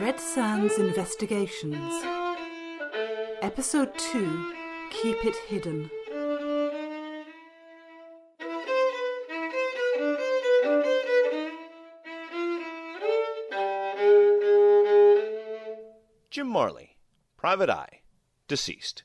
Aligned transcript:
Red 0.00 0.18
Sands 0.18 0.78
Investigations. 0.78 1.92
Episode 3.42 3.90
2 3.98 4.54
Keep 4.90 5.26
It 5.26 5.36
Hidden. 5.46 5.90
Jim 16.30 16.46
Marley, 16.46 16.96
Private 17.36 17.68
Eye, 17.68 18.00
deceased. 18.48 19.02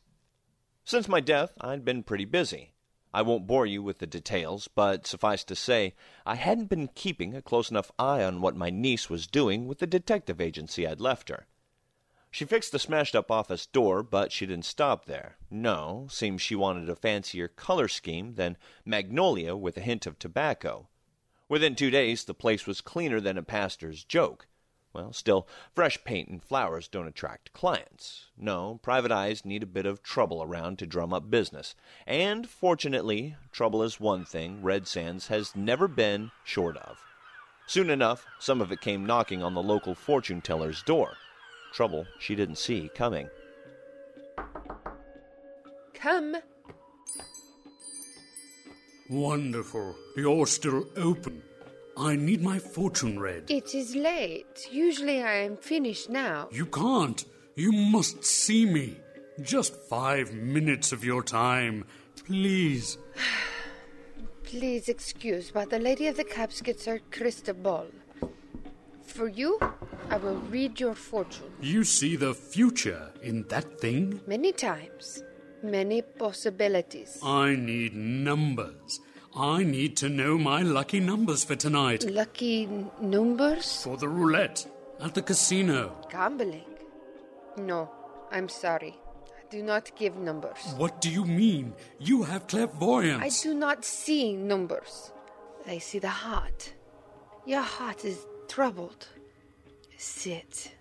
Since 0.86 1.10
my 1.10 1.20
death, 1.20 1.52
I'd 1.60 1.84
been 1.84 2.04
pretty 2.04 2.24
busy. 2.24 2.75
I 3.16 3.22
won't 3.22 3.48
bore 3.48 3.66
you 3.66 3.82
with 3.82 4.00
the 4.00 4.08
details, 4.08 4.68
but 4.68 5.08
suffice 5.08 5.46
to 5.46 5.56
say, 5.56 5.94
I 6.26 6.36
hadn't 6.36 6.66
been 6.66 6.90
keeping 6.90 7.34
a 7.34 7.42
close 7.42 7.72
enough 7.72 7.90
eye 7.98 8.22
on 8.22 8.42
what 8.42 8.58
my 8.58 8.70
niece 8.70 9.10
was 9.10 9.26
doing 9.26 9.68
with 9.68 9.80
the 9.80 9.88
detective 9.88 10.42
agency 10.42 10.86
I'd 10.86 11.00
left 11.00 11.30
her. 11.30 11.48
She 12.30 12.44
fixed 12.44 12.74
the 12.74 12.78
smashed 12.78 13.16
up 13.16 13.32
office 13.32 13.68
door, 13.68 14.04
but 14.04 14.34
she 14.34 14.46
didn't 14.46 14.66
stop 14.66 15.06
there. 15.06 15.38
No, 15.50 16.08
seems 16.12 16.42
she 16.42 16.58
wanted 16.58 16.90
a 16.90 16.96
fancier 16.98 17.48
color 17.48 17.88
scheme 17.88 18.34
than 18.34 18.58
magnolia 18.84 19.56
with 19.56 19.78
a 19.78 19.82
hint 19.82 20.06
of 20.06 20.20
tobacco. 20.20 20.90
Within 21.48 21.74
two 21.74 21.90
days, 21.90 22.26
the 22.26 22.34
place 22.34 22.68
was 22.68 22.82
cleaner 22.82 23.22
than 23.22 23.38
a 23.38 23.44
pastor's 23.44 24.04
joke. 24.04 24.46
Well, 24.96 25.12
still, 25.12 25.46
fresh 25.74 26.02
paint 26.06 26.30
and 26.30 26.42
flowers 26.42 26.88
don't 26.88 27.06
attract 27.06 27.52
clients. 27.52 28.28
No, 28.38 28.80
private 28.82 29.12
eyes 29.12 29.44
need 29.44 29.62
a 29.62 29.66
bit 29.66 29.86
of 29.86 30.02
trouble 30.02 30.42
around 30.42 30.80
to 30.80 30.88
drum 30.88 31.14
up 31.14 31.30
business. 31.30 31.76
And, 32.08 32.48
fortunately, 32.48 33.36
trouble 33.52 33.84
is 33.84 34.00
one 34.00 34.24
thing 34.24 34.64
Red 34.64 34.88
Sands 34.88 35.28
has 35.28 35.54
never 35.54 35.90
been 35.90 36.32
short 36.46 36.78
of. 36.78 37.04
Soon 37.68 37.90
enough, 37.90 38.26
some 38.40 38.62
of 38.62 38.72
it 38.72 38.80
came 38.80 39.06
knocking 39.06 39.44
on 39.44 39.54
the 39.54 39.62
local 39.62 39.96
fortune 39.96 40.40
teller's 40.40 40.82
door. 40.84 41.18
Trouble 41.74 42.06
she 42.18 42.34
didn't 42.34 42.58
see 42.58 42.90
coming. 42.96 43.28
Come. 45.94 46.38
Wonderful. 49.10 49.94
You're 50.16 50.48
still 50.48 50.86
open. 50.96 51.44
I 51.98 52.16
need 52.16 52.42
my 52.42 52.60
fortune 52.60 53.20
read. 53.20 53.50
It 53.50 53.74
is 53.74 53.96
late. 53.96 54.68
Usually 54.72 55.24
I 55.24 55.36
am 55.36 55.56
finished 55.58 56.10
now. 56.10 56.50
You 56.52 56.66
can't. 56.66 57.24
You 57.56 57.72
must 57.72 58.24
see 58.24 58.66
me. 58.66 58.98
Just 59.42 59.76
five 59.90 60.34
minutes 60.34 60.92
of 60.92 61.06
your 61.06 61.24
time. 61.24 61.86
Please. 62.26 62.98
Please 64.44 64.90
excuse, 64.90 65.52
but 65.52 65.70
the 65.70 65.80
lady 65.80 66.08
of 66.08 66.18
the 66.18 66.24
caps 66.24 66.62
gets 66.62 66.86
her 66.86 67.00
crystal 67.12 67.54
ball. 67.56 67.88
For 69.06 69.28
you, 69.28 69.58
I 70.10 70.18
will 70.18 70.38
read 70.52 70.80
your 70.80 70.96
fortune. 70.96 71.52
You 71.62 71.84
see 71.84 72.16
the 72.16 72.34
future 72.34 73.12
in 73.22 73.44
that 73.48 73.80
thing? 73.80 74.20
Many 74.28 74.52
times. 74.52 75.24
Many 75.64 76.02
possibilities. 76.02 77.18
I 77.24 77.56
need 77.56 77.96
numbers. 77.96 79.00
I 79.38 79.64
need 79.64 79.98
to 79.98 80.08
know 80.08 80.38
my 80.38 80.62
lucky 80.62 81.02
numbers 81.02 81.44
for 81.44 81.58
tonight. 81.58 82.10
Lucky 82.10 82.70
numbers? 83.02 83.84
For 83.84 83.98
the 83.98 84.08
roulette 84.08 84.66
at 85.02 85.14
the 85.14 85.22
casino. 85.22 85.92
Gambling? 86.10 86.64
No, 87.58 87.90
I'm 88.32 88.48
sorry. 88.48 88.96
I 89.38 89.50
do 89.50 89.62
not 89.62 89.92
give 89.98 90.16
numbers. 90.16 90.74
What 90.78 91.02
do 91.02 91.10
you 91.10 91.26
mean? 91.26 91.74
You 92.00 92.24
have 92.24 92.48
clairvoyance. 92.48 93.44
I 93.44 93.44
do 93.44 93.54
not 93.54 93.84
see 93.84 94.34
numbers. 94.38 95.12
I 95.68 95.80
see 95.80 96.00
the 96.00 96.08
heart. 96.08 96.74
Your 97.46 97.62
heart 97.62 98.06
is 98.06 98.26
troubled. 98.48 99.08
Sit. 99.98 100.72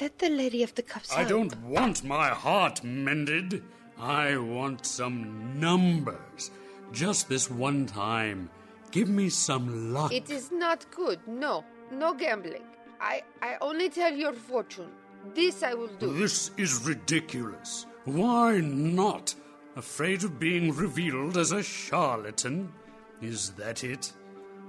Let 0.00 0.18
the 0.18 0.28
lady 0.28 0.62
of 0.62 0.74
the 0.74 0.82
cups 0.82 1.10
I 1.12 1.20
help. 1.24 1.28
don't 1.28 1.62
want 1.62 2.04
my 2.04 2.28
heart 2.28 2.84
mended. 2.84 3.64
I 3.98 4.36
want 4.36 4.86
some 4.86 5.58
numbers. 5.58 6.50
Just 6.92 7.28
this 7.28 7.50
one 7.50 7.86
time. 7.86 8.50
Give 8.90 9.08
me 9.08 9.28
some 9.28 9.92
luck. 9.92 10.12
It 10.12 10.30
is 10.30 10.50
not 10.50 10.90
good. 10.90 11.20
No, 11.26 11.64
no 11.90 12.14
gambling. 12.14 12.64
I, 13.00 13.22
I 13.42 13.56
only 13.60 13.88
tell 13.90 14.12
your 14.12 14.32
fortune. 14.32 14.90
This 15.34 15.62
I 15.62 15.74
will 15.74 15.88
do. 15.88 16.12
This 16.14 16.50
is 16.56 16.86
ridiculous. 16.86 17.86
Why 18.04 18.60
not? 18.60 19.34
Afraid 19.74 20.24
of 20.24 20.38
being 20.38 20.74
revealed 20.74 21.36
as 21.36 21.52
a 21.52 21.62
charlatan? 21.62 22.72
Is 23.20 23.50
that 23.50 23.84
it? 23.84 24.12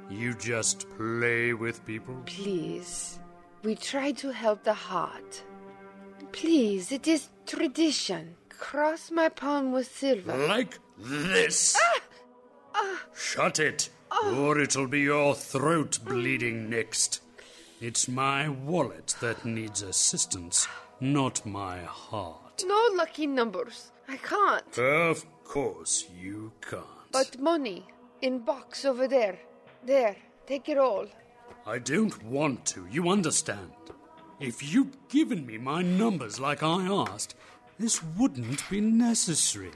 You 0.10 0.34
just 0.34 0.90
play 0.98 1.54
with 1.54 1.86
people? 1.86 2.16
Please, 2.26 3.20
we 3.64 3.76
try 3.76 4.12
to 4.14 4.32
help 4.32 4.64
the 4.64 4.74
heart. 4.74 5.44
Please, 6.32 6.92
it 6.92 7.08
is 7.08 7.30
tradition. 7.46 8.36
Cross 8.50 9.12
my 9.12 9.30
palm 9.30 9.72
with 9.72 9.88
silver. 9.94 10.36
Like 10.48 10.80
this? 10.98 11.78
Ah! 11.80 11.97
Shut 13.16 13.60
it, 13.60 13.90
or 14.36 14.60
it'll 14.60 14.88
be 14.88 15.02
your 15.02 15.36
throat 15.36 16.00
bleeding 16.06 16.70
next. 16.70 17.22
It's 17.82 18.08
my 18.08 18.50
wallet 18.50 19.16
that 19.22 19.46
needs 19.46 19.82
assistance, 19.82 20.68
not 21.00 21.46
my 21.46 21.80
heart. 21.80 22.64
No 22.66 22.90
lucky 22.96 23.28
numbers. 23.28 23.92
I 24.08 24.18
can't. 24.18 24.78
Of 24.78 25.26
course 25.44 26.06
you 26.20 26.52
can't. 26.62 26.86
But 27.12 27.40
money 27.40 27.86
in 28.22 28.40
box 28.40 28.86
over 28.86 29.08
there. 29.08 29.38
There, 29.86 30.16
take 30.48 30.70
it 30.70 30.78
all. 30.78 31.08
I 31.66 31.80
don't 31.80 32.24
want 32.24 32.66
to, 32.68 32.88
you 32.90 33.10
understand? 33.10 33.72
If 34.40 34.74
you'd 34.74 34.96
given 35.10 35.46
me 35.46 35.58
my 35.58 35.82
numbers 35.82 36.40
like 36.40 36.64
I 36.64 36.86
asked, 36.86 37.36
this 37.80 38.02
wouldn't 38.04 38.68
be 38.70 38.82
necessary. 38.82 39.72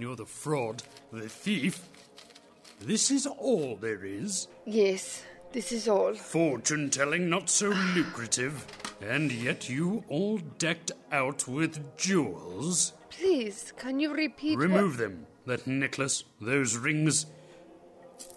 You're 0.00 0.16
the 0.16 0.24
fraud, 0.24 0.82
the 1.12 1.28
thief. 1.28 1.82
This 2.80 3.10
is 3.10 3.26
all 3.26 3.76
there 3.76 4.02
is. 4.02 4.48
Yes, 4.64 5.24
this 5.52 5.72
is 5.72 5.88
all. 5.88 6.14
Fortune 6.14 6.88
telling 6.88 7.28
not 7.28 7.50
so 7.50 7.68
lucrative, 7.68 8.66
and 9.02 9.30
yet 9.30 9.68
you 9.68 10.02
all 10.08 10.38
decked 10.56 10.92
out 11.12 11.46
with 11.46 11.98
jewels. 11.98 12.94
Please, 13.10 13.74
can 13.76 14.00
you 14.00 14.14
repeat 14.14 14.56
what- 14.56 14.62
Remove 14.62 14.96
them. 14.96 15.26
That 15.44 15.66
necklace, 15.66 16.24
those 16.40 16.78
rings. 16.78 17.26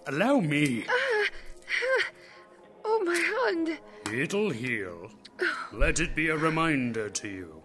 Allow 0.05 0.41
me. 0.41 0.85
Ah, 0.89 1.25
ah, 1.69 2.03
oh, 2.83 3.03
my 3.05 3.15
hand. 3.15 3.79
It'll 4.13 4.49
heal. 4.49 5.09
Let 5.71 6.01
it 6.01 6.13
be 6.13 6.27
a 6.27 6.35
reminder 6.35 7.09
to 7.09 7.27
you. 7.29 7.63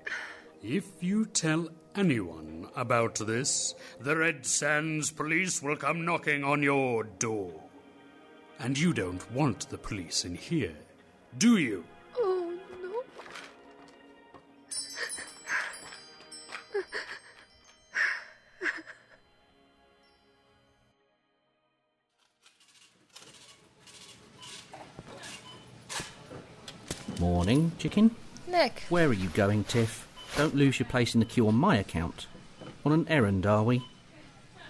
If 0.62 0.86
you 1.00 1.24
tell 1.26 1.68
anyone 1.98 2.68
about 2.76 3.16
this, 3.16 3.74
the 4.00 4.16
Red 4.16 4.46
Sands 4.46 5.10
police 5.10 5.60
will 5.60 5.74
come 5.76 6.04
knocking 6.04 6.44
on 6.44 6.62
your 6.62 7.02
door. 7.04 7.52
And 8.60 8.78
you 8.78 8.92
don't 8.92 9.28
want 9.32 9.68
the 9.68 9.78
police 9.78 10.24
in 10.24 10.36
here, 10.36 10.76
do 11.38 11.56
you? 11.56 11.84
Oh, 12.16 12.56
no. 12.82 13.02
Morning, 27.20 27.72
chicken. 27.78 28.14
Nick, 28.46 28.84
Where 28.88 29.08
are 29.08 29.12
you 29.12 29.28
going, 29.30 29.64
Tiff? 29.64 30.07
Don't 30.38 30.54
lose 30.54 30.78
your 30.78 30.88
place 30.88 31.14
in 31.14 31.18
the 31.18 31.26
queue 31.26 31.48
on 31.48 31.56
my 31.56 31.74
account. 31.78 32.28
On 32.84 32.92
an 32.92 33.08
errand, 33.08 33.44
are 33.44 33.64
we? 33.64 33.84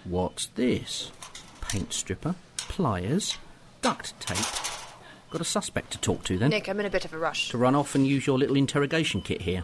What's 0.05 0.47
this? 0.47 1.13
Paint 1.61 1.93
stripper, 1.93 2.37
pliers, 2.57 3.37
duct 3.83 4.19
tape. 4.19 4.47
Got 5.29 5.43
a 5.43 5.45
suspect 5.45 5.91
to 5.91 5.99
talk 5.99 6.25
to 6.25 6.39
then? 6.39 6.49
Nick, 6.49 6.71
I'm 6.71 6.81
in 6.81 6.87
a 6.87 6.91
bit 6.91 7.05
of 7.05 7.13
a 7.13 7.19
rush. 7.19 7.51
To 7.51 7.59
run 7.59 7.75
off 7.75 7.95
and 7.95 8.07
use 8.07 8.27
your 8.27 8.39
little 8.39 8.57
interrogation 8.57 9.21
kit 9.21 9.43
here. 9.43 9.63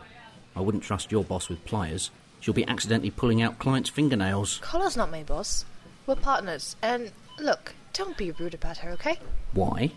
I 0.55 0.61
wouldn't 0.61 0.85
trust 0.85 1.11
your 1.11 1.25
boss 1.25 1.49
with 1.49 1.65
pliers. 1.65 2.11
She'll 2.39 2.53
be 2.53 2.69
accidentally 2.69 3.11
pulling 3.11 3.41
out 3.41 3.59
clients' 3.59 3.89
fingernails. 3.89 4.59
Carla's 4.59 4.99
not 4.99 5.11
my 5.11 5.23
boss. 5.23 5.65
We're 6.07 6.17
partners, 6.17 6.77
and 6.83 7.13
look, 7.41 7.73
don't 7.95 8.19
be 8.19 8.31
rude 8.33 8.53
about 8.53 8.77
her, 8.77 8.91
okay? 8.91 9.19
Why? 9.55 9.91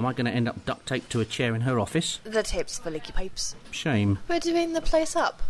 Am 0.00 0.06
I 0.06 0.14
going 0.14 0.24
to 0.24 0.32
end 0.32 0.48
up 0.48 0.64
duct 0.64 0.86
taped 0.86 1.12
to 1.12 1.20
a 1.20 1.26
chair 1.26 1.54
in 1.54 1.60
her 1.60 1.78
office? 1.78 2.20
The 2.24 2.42
tape's 2.42 2.78
for 2.78 2.90
leaky 2.90 3.12
pipes. 3.12 3.54
Shame. 3.70 4.18
We're 4.28 4.40
doing 4.40 4.72
the 4.72 4.80
place 4.80 5.14
up. 5.14 5.42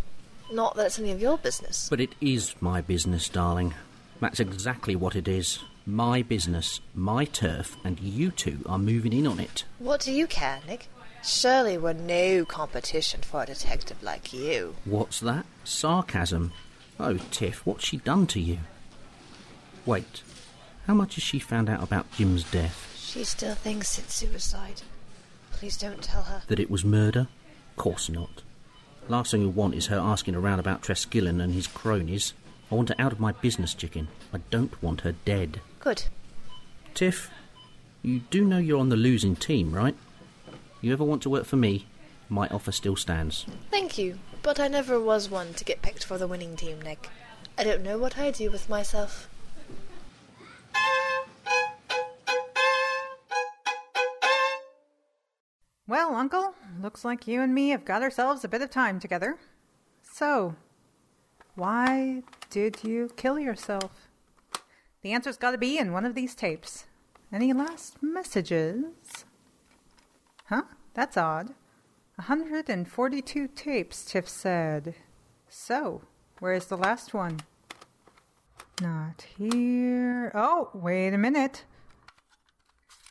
Not 0.50 0.74
that 0.74 0.86
it's 0.86 0.98
any 0.98 1.12
of 1.12 1.20
your 1.20 1.38
business. 1.38 1.88
But 1.88 2.00
it 2.00 2.16
is 2.20 2.56
my 2.60 2.80
business, 2.80 3.28
darling. 3.28 3.74
That's 4.20 4.40
exactly 4.40 4.96
what 4.96 5.14
it 5.14 5.28
is. 5.28 5.60
My 5.86 6.22
business, 6.22 6.80
my 6.96 7.26
turf, 7.26 7.76
and 7.84 8.00
you 8.00 8.32
two 8.32 8.58
are 8.66 8.76
moving 8.76 9.12
in 9.12 9.24
on 9.28 9.38
it. 9.38 9.62
What 9.78 10.00
do 10.00 10.10
you 10.10 10.26
care, 10.26 10.58
Nick? 10.66 10.88
Surely 11.22 11.78
we're 11.78 11.92
no 11.92 12.44
competition 12.44 13.20
for 13.20 13.44
a 13.44 13.46
detective 13.46 14.02
like 14.02 14.32
you. 14.32 14.74
What's 14.84 15.20
that? 15.20 15.46
Sarcasm? 15.62 16.50
Oh, 16.98 17.18
Tiff, 17.30 17.64
what's 17.64 17.84
she 17.84 17.98
done 17.98 18.26
to 18.26 18.40
you? 18.40 18.58
Wait, 19.86 20.24
how 20.88 20.94
much 20.94 21.14
has 21.14 21.22
she 21.22 21.38
found 21.38 21.70
out 21.70 21.84
about 21.84 22.10
Jim's 22.10 22.42
death? 22.50 22.88
She 23.10 23.24
still 23.24 23.56
thinks 23.56 23.98
it's 23.98 24.14
suicide. 24.14 24.82
Please 25.50 25.76
don't 25.76 26.00
tell 26.00 26.22
her. 26.22 26.42
That 26.46 26.60
it 26.60 26.70
was 26.70 26.84
murder? 26.84 27.26
Course 27.74 28.08
not. 28.08 28.44
Last 29.08 29.32
thing 29.32 29.42
I 29.42 29.48
want 29.48 29.74
is 29.74 29.88
her 29.88 29.98
asking 29.98 30.36
around 30.36 30.60
about 30.60 30.82
Treskillen 30.82 31.42
and 31.42 31.52
his 31.52 31.66
cronies. 31.66 32.34
I 32.70 32.76
want 32.76 32.90
her 32.90 32.94
out 33.00 33.10
of 33.10 33.18
my 33.18 33.32
business, 33.32 33.74
chicken. 33.74 34.06
I 34.32 34.38
don't 34.50 34.80
want 34.80 35.00
her 35.00 35.16
dead. 35.24 35.60
Good. 35.80 36.04
Tiff, 36.94 37.32
you 38.00 38.20
do 38.30 38.44
know 38.44 38.58
you're 38.58 38.78
on 38.78 38.90
the 38.90 38.96
losing 38.96 39.34
team, 39.34 39.72
right? 39.72 39.96
You 40.80 40.92
ever 40.92 41.02
want 41.02 41.22
to 41.22 41.30
work 41.30 41.46
for 41.46 41.56
me? 41.56 41.86
My 42.28 42.46
offer 42.46 42.70
still 42.70 42.94
stands. 42.94 43.44
Thank 43.72 43.98
you, 43.98 44.20
but 44.40 44.60
I 44.60 44.68
never 44.68 45.00
was 45.00 45.28
one 45.28 45.52
to 45.54 45.64
get 45.64 45.82
picked 45.82 46.04
for 46.04 46.16
the 46.16 46.28
winning 46.28 46.54
team, 46.54 46.80
Nick. 46.80 47.08
I 47.58 47.64
don't 47.64 47.82
know 47.82 47.98
what 47.98 48.16
I 48.16 48.30
do 48.30 48.52
with 48.52 48.68
myself. 48.68 49.28
Well, 55.90 56.14
Uncle, 56.14 56.54
looks 56.80 57.04
like 57.04 57.26
you 57.26 57.42
and 57.42 57.52
me 57.52 57.70
have 57.70 57.84
got 57.84 58.00
ourselves 58.00 58.44
a 58.44 58.48
bit 58.48 58.62
of 58.62 58.70
time 58.70 59.00
together. 59.00 59.38
So, 60.00 60.54
why 61.56 62.22
did 62.48 62.84
you 62.84 63.10
kill 63.16 63.40
yourself? 63.40 64.08
The 65.02 65.10
answer's 65.10 65.36
got 65.36 65.50
to 65.50 65.58
be 65.58 65.78
in 65.78 65.92
one 65.92 66.04
of 66.04 66.14
these 66.14 66.36
tapes. 66.36 66.84
Any 67.32 67.52
last 67.52 68.00
messages? 68.00 68.84
Huh? 70.44 70.62
That's 70.94 71.16
odd. 71.16 71.54
142 72.14 73.48
tapes, 73.48 74.04
Tiff 74.04 74.28
said. 74.28 74.94
So, 75.48 76.02
where's 76.38 76.66
the 76.66 76.76
last 76.76 77.14
one? 77.14 77.40
Not 78.80 79.26
here. 79.36 80.30
Oh, 80.36 80.70
wait 80.72 81.12
a 81.12 81.18
minute. 81.18 81.64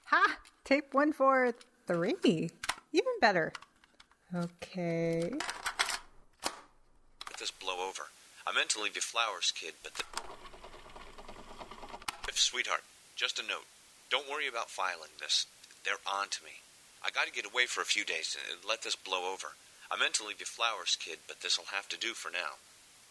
Ha! 0.06 0.38
Tape 0.64 0.94
143. 0.94 2.52
Even 2.92 3.14
better. 3.22 3.54
Okay. 4.34 5.32
Let 6.44 7.38
this 7.40 7.52
blow 7.52 7.88
over. 7.88 8.04
I 8.48 8.54
meant 8.54 8.70
to 8.70 8.82
leave 8.82 8.96
you 8.96 9.02
flowers, 9.02 9.52
kid, 9.56 9.74
but 9.84 9.94
the... 9.96 10.04
If, 12.28 12.40
sweetheart, 12.40 12.84
just 13.16 13.40
a 13.40 13.44
note. 13.44 13.66
Don't 14.10 14.30
worry 14.30 14.48
about 14.48 14.70
filing 14.70 15.12
this. 15.20 15.46
They're 15.86 16.02
on 16.06 16.30
to 16.30 16.44
me. 16.44 16.62
I 17.04 17.10
gotta 17.12 17.32
get 17.32 17.46
away 17.46 17.66
for 17.66 17.82
a 17.82 17.86
few 17.86 18.04
days 18.04 18.36
and 18.52 18.60
let 18.68 18.82
this 18.82 18.96
blow 18.96 19.32
over. 19.32 19.56
I 19.92 19.98
meant 19.98 20.14
to 20.16 20.26
leave 20.26 20.40
you 20.40 20.46
flowers, 20.46 20.98
kid, 21.00 21.20
but 21.28 21.42
this'll 21.42 21.66
have 21.72 21.88
to 21.90 21.98
do 21.98 22.14
for 22.14 22.30
now. 22.32 22.58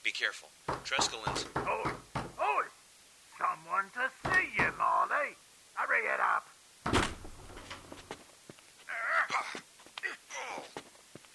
Be 0.05 0.11
careful. 0.11 0.51
Treskellins. 0.85 1.47
Oi, 1.57 1.91
oi! 2.41 2.65
Someone 3.39 3.91
to 3.95 4.11
see 4.31 4.49
you, 4.57 4.73
Marley. 4.79 5.37
Hurry 5.75 6.05
it 6.07 6.21
up. 6.21 6.47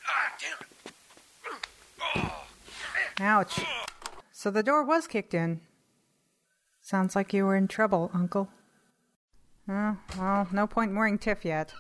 Ah, 0.06 0.34
damn 0.40 0.60
it. 0.62 0.68
Oh. 2.02 2.44
Ouch. 3.24 3.62
So 4.34 4.52
the 4.52 4.64
door 4.64 4.84
was 4.84 5.08
kicked 5.08 5.34
in. 5.34 5.62
Sounds 6.82 7.16
like 7.16 7.34
you 7.34 7.46
were 7.46 7.56
in 7.56 7.70
trouble, 7.70 8.12
Uncle. 8.14 8.50
Oh, 9.70 9.96
well, 10.20 10.48
no 10.52 10.68
point 10.68 10.92
in 10.92 10.98
worrying 10.98 11.18
Tiff 11.18 11.46
yet. 11.46 11.74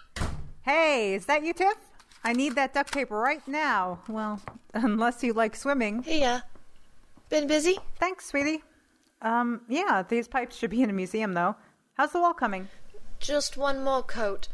Hey, 0.62 1.13
is 1.13 1.25
that 1.25 1.44
you, 1.44 1.51
Tiff? 1.51 1.75
I 2.24 2.31
need 2.31 2.56
that 2.56 2.74
duct 2.74 2.94
tape 2.94 3.12
right 3.12 3.45
now. 3.45 4.00
Well, 4.07 4.40
unless 4.74 5.22
you 5.22 5.34
like 5.34 5.57
swimming. 5.57 6.04
Hey, 6.04 6.24
uh, 6.24 6.40
been 7.28 7.48
busy? 7.48 7.78
Thanks, 8.00 8.28
sweetie. 8.28 8.63
Um, 9.22 9.63
yeah, 9.68 10.01
these 10.07 10.30
pipes 10.30 10.56
should 10.56 10.69
be 10.69 10.81
in 10.81 10.90
a 10.90 10.94
museum, 10.94 11.34
though. 11.34 11.57
How's 11.95 12.13
the 12.13 12.22
wall 12.22 12.34
coming? 12.34 12.69
Just 13.19 13.57
one 13.57 13.84
more 13.84 14.04
coat. 14.04 14.48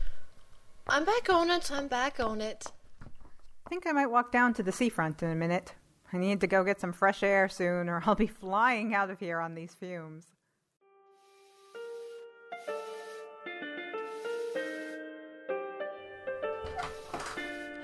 I'm 0.88 1.06
back 1.06 1.30
on 1.30 1.52
it, 1.52 1.72
I'm 1.72 1.88
back 1.88 2.20
on 2.20 2.42
it. 2.42 2.66
I 3.04 3.70
think 3.70 3.86
I 3.86 3.92
might 3.92 4.08
walk 4.08 4.32
down 4.32 4.56
to 4.56 4.64
the 4.64 4.72
seafront 4.72 5.22
in 5.22 5.30
a 5.30 5.36
minute. 5.36 5.76
I 6.12 6.18
need 6.18 6.42
to 6.42 6.48
go 6.48 6.64
get 6.64 6.82
some 6.82 6.94
fresh 6.94 7.22
air 7.22 7.48
soon, 7.50 7.88
or 7.88 8.02
I'll 8.06 8.16
be 8.16 8.28
flying 8.28 8.96
out 8.96 9.10
of 9.10 9.20
here 9.20 9.40
on 9.40 9.54
these 9.54 9.76
fumes. 9.76 10.26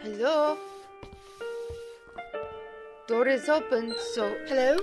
Hello? 0.02 0.58
Door 3.08 3.28
is 3.28 3.48
open, 3.48 3.94
so. 4.14 4.36
Hello? 4.48 4.78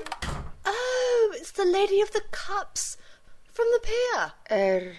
Oh, 0.65 1.33
it's 1.35 1.51
the 1.51 1.65
Lady 1.65 2.01
of 2.01 2.13
the 2.13 2.23
Cups 2.31 2.97
from 3.53 3.67
the 3.73 3.81
pier. 3.81 4.33
Er. 4.51 4.93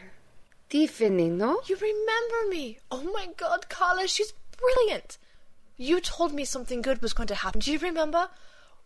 Tiffany, 0.70 1.30
no? 1.30 1.62
You 1.68 1.76
remember 1.76 2.50
me? 2.50 2.80
Oh 2.92 3.04
my 3.14 3.30
god, 3.38 3.70
Carla, 3.70 4.08
she's 4.08 4.34
brilliant. 4.58 5.18
You 5.78 6.00
told 6.00 6.34
me 6.34 6.46
something 6.46 6.82
good 6.82 7.02
was 7.02 7.14
going 7.14 7.28
to 7.28 7.36
happen. 7.36 7.60
Do 7.60 7.72
you 7.72 7.80
remember? 7.80 8.30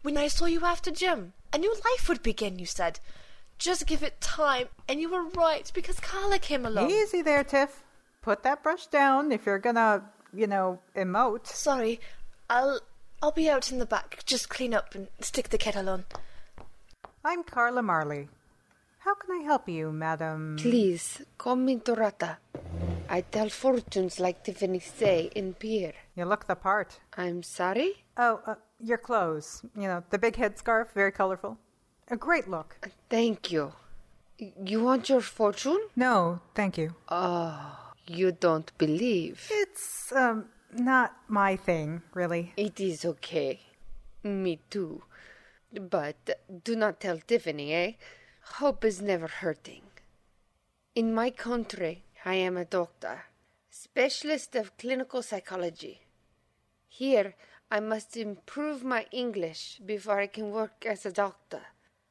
When 0.04 0.18
I 0.18 0.28
saw 0.28 0.46
you 0.46 0.64
after 0.64 0.92
gym, 0.92 1.34
a 1.52 1.58
new 1.58 1.74
life 1.74 2.08
would 2.08 2.24
begin, 2.24 2.60
you 2.60 2.66
said. 2.66 3.00
Just 3.58 3.88
give 3.88 4.04
it 4.04 4.22
time, 4.22 4.68
and 4.88 5.02
you 5.02 5.10
were 5.10 5.24
right 5.24 5.70
because 5.74 6.00
Carla 6.00 6.40
came 6.40 6.66
along. 6.66 6.92
Easy 6.92 7.22
there, 7.22 7.44
Tiff. 7.44 7.84
Put 8.22 8.44
that 8.44 8.64
brush 8.64 8.88
down 8.88 9.32
if 9.32 9.46
you're 9.46 9.60
gonna, 9.60 10.04
you 10.34 10.48
know, 10.48 10.80
emote. 10.96 11.48
Sorry, 11.48 12.00
I'll 12.50 12.80
I'll 13.22 13.32
be 13.32 13.50
out 13.50 13.72
in 13.72 13.80
the 13.80 13.86
back. 13.86 14.24
Just 14.26 14.48
clean 14.50 14.74
up 14.74 14.94
and 14.94 15.08
stick 15.20 15.50
the 15.50 15.58
kettle 15.58 15.90
on. 15.90 16.06
I'm 17.26 17.44
Carla 17.44 17.82
Marley. 17.82 18.30
How 19.00 19.16
can 19.16 19.42
I 19.42 19.44
help 19.44 19.68
you, 19.68 19.92
madam? 19.92 20.58
Please, 20.60 21.22
call 21.38 21.56
me 21.56 21.78
Dorota. 21.78 22.38
I 23.10 23.22
tell 23.22 23.50
fortunes 23.50 24.20
like 24.20 24.44
Tiffany 24.44 24.80
say 24.80 25.32
in 25.34 25.54
pier. 25.54 25.94
You 26.18 26.26
look 26.26 26.48
the 26.48 26.56
part. 26.56 27.00
I'm 27.16 27.44
sorry? 27.44 28.04
Oh, 28.18 28.42
uh, 28.48 28.56
your 28.80 28.98
clothes. 28.98 29.62
You 29.76 29.88
know, 29.88 30.04
the 30.10 30.18
big 30.18 30.34
headscarf, 30.34 30.92
very 30.96 31.12
colorful. 31.12 31.60
A 32.10 32.18
great 32.18 32.50
look. 32.50 32.76
Thank 33.08 33.52
you. 33.52 33.74
You 34.40 34.84
want 34.84 35.10
your 35.10 35.22
fortune? 35.22 35.80
No, 35.96 36.40
thank 36.56 36.76
you. 36.76 36.96
Oh, 37.08 37.94
you 38.08 38.32
don't 38.32 38.76
believe. 38.80 39.48
It's, 39.52 40.12
um, 40.12 40.46
not 40.74 41.16
my 41.28 41.56
thing, 41.56 42.02
really. 42.16 42.52
It 42.58 42.80
is 42.80 43.06
okay. 43.06 43.60
Me 44.24 44.60
too. 44.72 45.04
But 45.72 46.40
do 46.64 46.76
not 46.76 47.00
tell 47.00 47.20
Tiffany, 47.20 47.74
eh? 47.76 47.92
Hope 48.56 48.84
is 48.84 49.04
never 49.04 49.28
hurting. 49.28 49.84
In 50.96 51.14
my 51.14 51.30
country, 51.30 52.06
I 52.26 52.34
am 52.36 52.58
a 52.58 52.66
doctor, 52.66 53.26
specialist 53.70 54.56
of 54.56 54.76
clinical 54.78 55.22
psychology. 55.22 56.07
Here, 56.98 57.36
I 57.70 57.80
must 57.80 58.18
improve 58.18 58.84
my 58.84 59.06
English 59.12 59.80
before 59.86 60.20
I 60.20 60.26
can 60.26 60.50
work 60.50 60.84
as 60.84 61.06
a 61.06 61.12
doctor. 61.12 61.62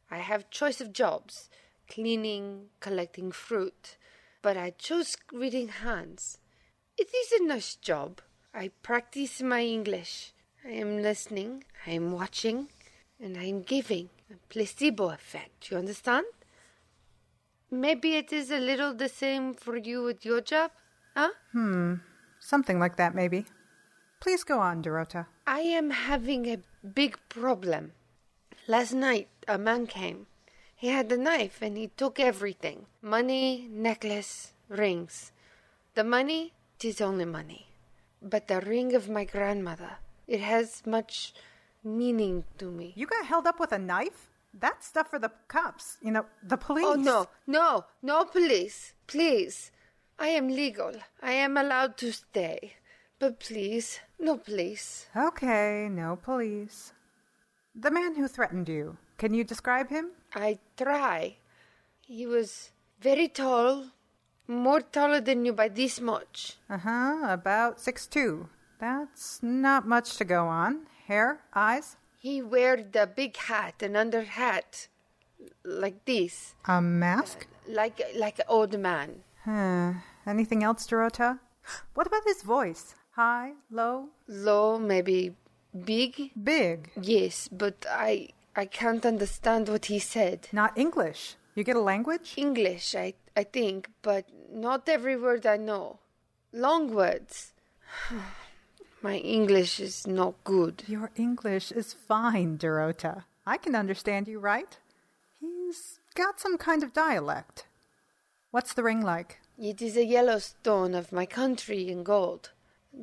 I 0.09 0.19
have 0.19 0.49
choice 0.49 0.81
of 0.81 0.93
jobs, 0.93 1.50
cleaning, 1.90 2.66
collecting 2.78 3.33
fruit, 3.33 3.97
but 4.43 4.57
I 4.57 4.71
chose 4.71 5.16
reading 5.33 5.71
hands. 5.83 6.38
It 6.97 7.09
is 7.12 7.33
a 7.33 7.45
nice 7.45 7.75
job. 7.75 8.21
I 8.55 8.71
practice 8.85 9.43
my 9.43 9.62
English. 9.64 10.33
I 10.64 10.75
am 10.85 11.02
listening, 11.02 11.64
I 11.85 11.90
am 11.90 12.12
watching, 12.12 12.69
and 13.19 13.37
I 13.37 13.47
am 13.47 13.62
giving. 13.62 14.11
A 14.31 14.37
placebo 14.49 15.11
effect, 15.11 15.69
you 15.69 15.78
understand? 15.78 16.26
Maybe 17.73 18.14
it 18.14 18.33
is 18.33 18.52
a 18.52 18.61
little 18.61 18.95
the 18.95 19.09
same 19.09 19.52
for 19.52 19.76
you 19.76 20.05
with 20.05 20.25
your 20.25 20.43
job, 20.43 20.71
huh? 21.16 21.31
Hmm. 21.50 21.95
Something 22.38 22.78
like 22.78 22.95
that, 22.99 23.16
maybe. 23.16 23.47
Please 24.20 24.44
go 24.44 24.58
on, 24.58 24.82
Dorota. 24.82 25.26
I 25.46 25.61
am 25.61 25.90
having 25.90 26.46
a 26.46 26.58
big 26.87 27.18
problem. 27.28 27.92
Last 28.66 28.92
night, 28.92 29.28
a 29.46 29.58
man 29.58 29.87
came. 29.87 30.26
He 30.75 30.88
had 30.88 31.11
a 31.12 31.16
knife 31.16 31.62
and 31.62 31.76
he 31.76 31.88
took 31.96 32.20
everything 32.20 32.87
money, 33.00 33.68
necklace, 33.70 34.52
rings. 34.68 35.32
The 35.94 36.04
money, 36.04 36.52
tis 36.78 37.00
only 37.00 37.25
money. 37.25 37.68
But 38.20 38.49
the 38.49 38.61
ring 38.61 38.94
of 38.94 39.08
my 39.08 39.25
grandmother, 39.25 39.99
it 40.26 40.40
has 40.40 40.85
much 40.85 41.32
meaning 41.85 42.44
to 42.58 42.70
me. 42.70 42.92
You 42.96 43.06
got 43.06 43.26
held 43.26 43.46
up 43.46 43.61
with 43.61 43.73
a 43.73 43.78
knife? 43.78 44.28
That's 44.52 44.87
stuff 44.87 45.11
for 45.11 45.18
the 45.18 45.32
cops. 45.49 45.99
You 46.02 46.11
know, 46.11 46.26
the 46.42 46.56
police. 46.56 46.85
Oh, 46.87 46.94
no, 46.94 47.28
no, 47.46 47.85
no 48.02 48.25
police. 48.25 48.94
Please. 49.06 49.70
I 50.18 50.28
am 50.28 50.49
legal. 50.49 50.92
I 51.23 51.32
am 51.32 51.56
allowed 51.56 51.96
to 51.99 52.12
stay. 52.12 52.76
But 53.18 53.40
please, 53.40 54.00
no 54.18 54.37
police. 54.37 55.06
Okay, 55.16 55.88
no 55.90 56.16
police. 56.16 56.92
The 57.75 57.90
man 57.90 58.14
who 58.16 58.28
threatened 58.28 58.68
you, 58.68 58.99
can 59.18 59.32
you 59.35 59.44
describe 59.44 59.88
him? 59.88 60.11
I 60.35 60.58
try. 60.76 61.37
He 62.02 62.26
was 62.26 62.70
very 63.00 63.28
tall, 63.28 63.87
more 64.46 64.80
taller 64.80 65.20
than 65.20 65.44
you 65.44 65.52
by 65.52 65.68
this 65.68 66.00
much. 66.00 66.56
Uh 66.68 66.78
huh, 66.78 67.18
about 67.28 67.80
six 67.80 68.06
two. 68.06 68.49
That's 68.78 69.42
not 69.42 69.87
much 69.88 70.16
to 70.18 70.25
go 70.25 70.46
on. 70.49 70.87
Hair, 71.06 71.40
eyes, 71.54 71.96
He 72.18 72.42
wore 72.42 72.76
the 72.76 73.06
big 73.06 73.37
hat 73.37 73.80
and 73.80 73.96
under 73.96 74.23
hat, 74.23 74.88
like 75.64 76.04
this, 76.04 76.54
a 76.66 76.80
mask. 76.82 77.46
like 77.68 78.00
like 78.16 78.38
an 78.40 78.44
old 78.49 78.78
man. 78.78 79.23
Huh. 79.44 79.92
Anything 80.26 80.62
else, 80.62 80.87
Dorota? 80.87 81.38
What 81.94 82.06
about 82.06 82.25
his 82.26 82.42
voice? 82.42 82.94
High? 83.16 83.52
Low? 83.70 84.11
Low, 84.28 84.78
maybe 84.78 85.35
big? 85.75 86.32
Big? 86.44 86.90
Yes, 87.00 87.49
but 87.50 87.87
I 87.88 88.28
I 88.54 88.66
can't 88.66 89.06
understand 89.06 89.70
what 89.70 89.87
he 89.87 89.99
said. 89.99 90.49
Not 90.52 90.76
English. 90.76 91.37
You 91.54 91.64
get 91.64 91.76
a 91.76 91.80
language? 91.80 92.35
English, 92.37 92.94
I 92.94 93.14
I 93.35 93.44
think, 93.44 93.88
but 94.02 94.26
not 94.52 94.87
every 94.87 95.16
word 95.16 95.46
I 95.46 95.56
know. 95.56 95.99
Long 96.52 96.92
words. 96.92 97.54
My 99.02 99.16
English 99.16 99.80
is 99.80 100.06
not 100.06 100.35
good. 100.44 100.85
Your 100.87 101.11
English 101.16 101.73
is 101.73 101.94
fine, 101.94 102.58
Dorota. 102.58 103.25
I 103.46 103.56
can 103.56 103.75
understand 103.75 104.28
you, 104.28 104.40
right? 104.40 104.76
He's 105.40 106.00
got 106.14 106.38
some 106.38 106.58
kind 106.58 106.82
of 106.82 106.92
dialect. 106.92 107.66
What's 108.50 108.75
the 108.75 108.82
ring 108.82 109.00
like? 109.00 109.40
It 109.58 109.80
is 109.80 109.96
a 109.96 110.04
yellow 110.04 110.38
stone 110.38 110.94
of 110.94 111.12
my 111.12 111.25
country 111.25 111.88
in 111.88 112.02
gold. 112.02 112.50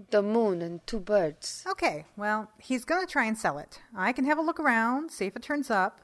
The 0.09 0.23
moon 0.23 0.61
and 0.61 0.85
two 0.87 0.99
birds. 0.99 1.63
Okay, 1.67 2.05
well, 2.17 2.49
he's 2.57 2.83
gonna 2.83 3.05
try 3.05 3.25
and 3.25 3.37
sell 3.37 3.59
it. 3.59 3.79
I 3.95 4.11
can 4.11 4.25
have 4.25 4.39
a 4.39 4.41
look 4.41 4.59
around, 4.59 5.11
see 5.11 5.25
if 5.25 5.35
it 5.35 5.43
turns 5.43 5.69
up. 5.69 6.01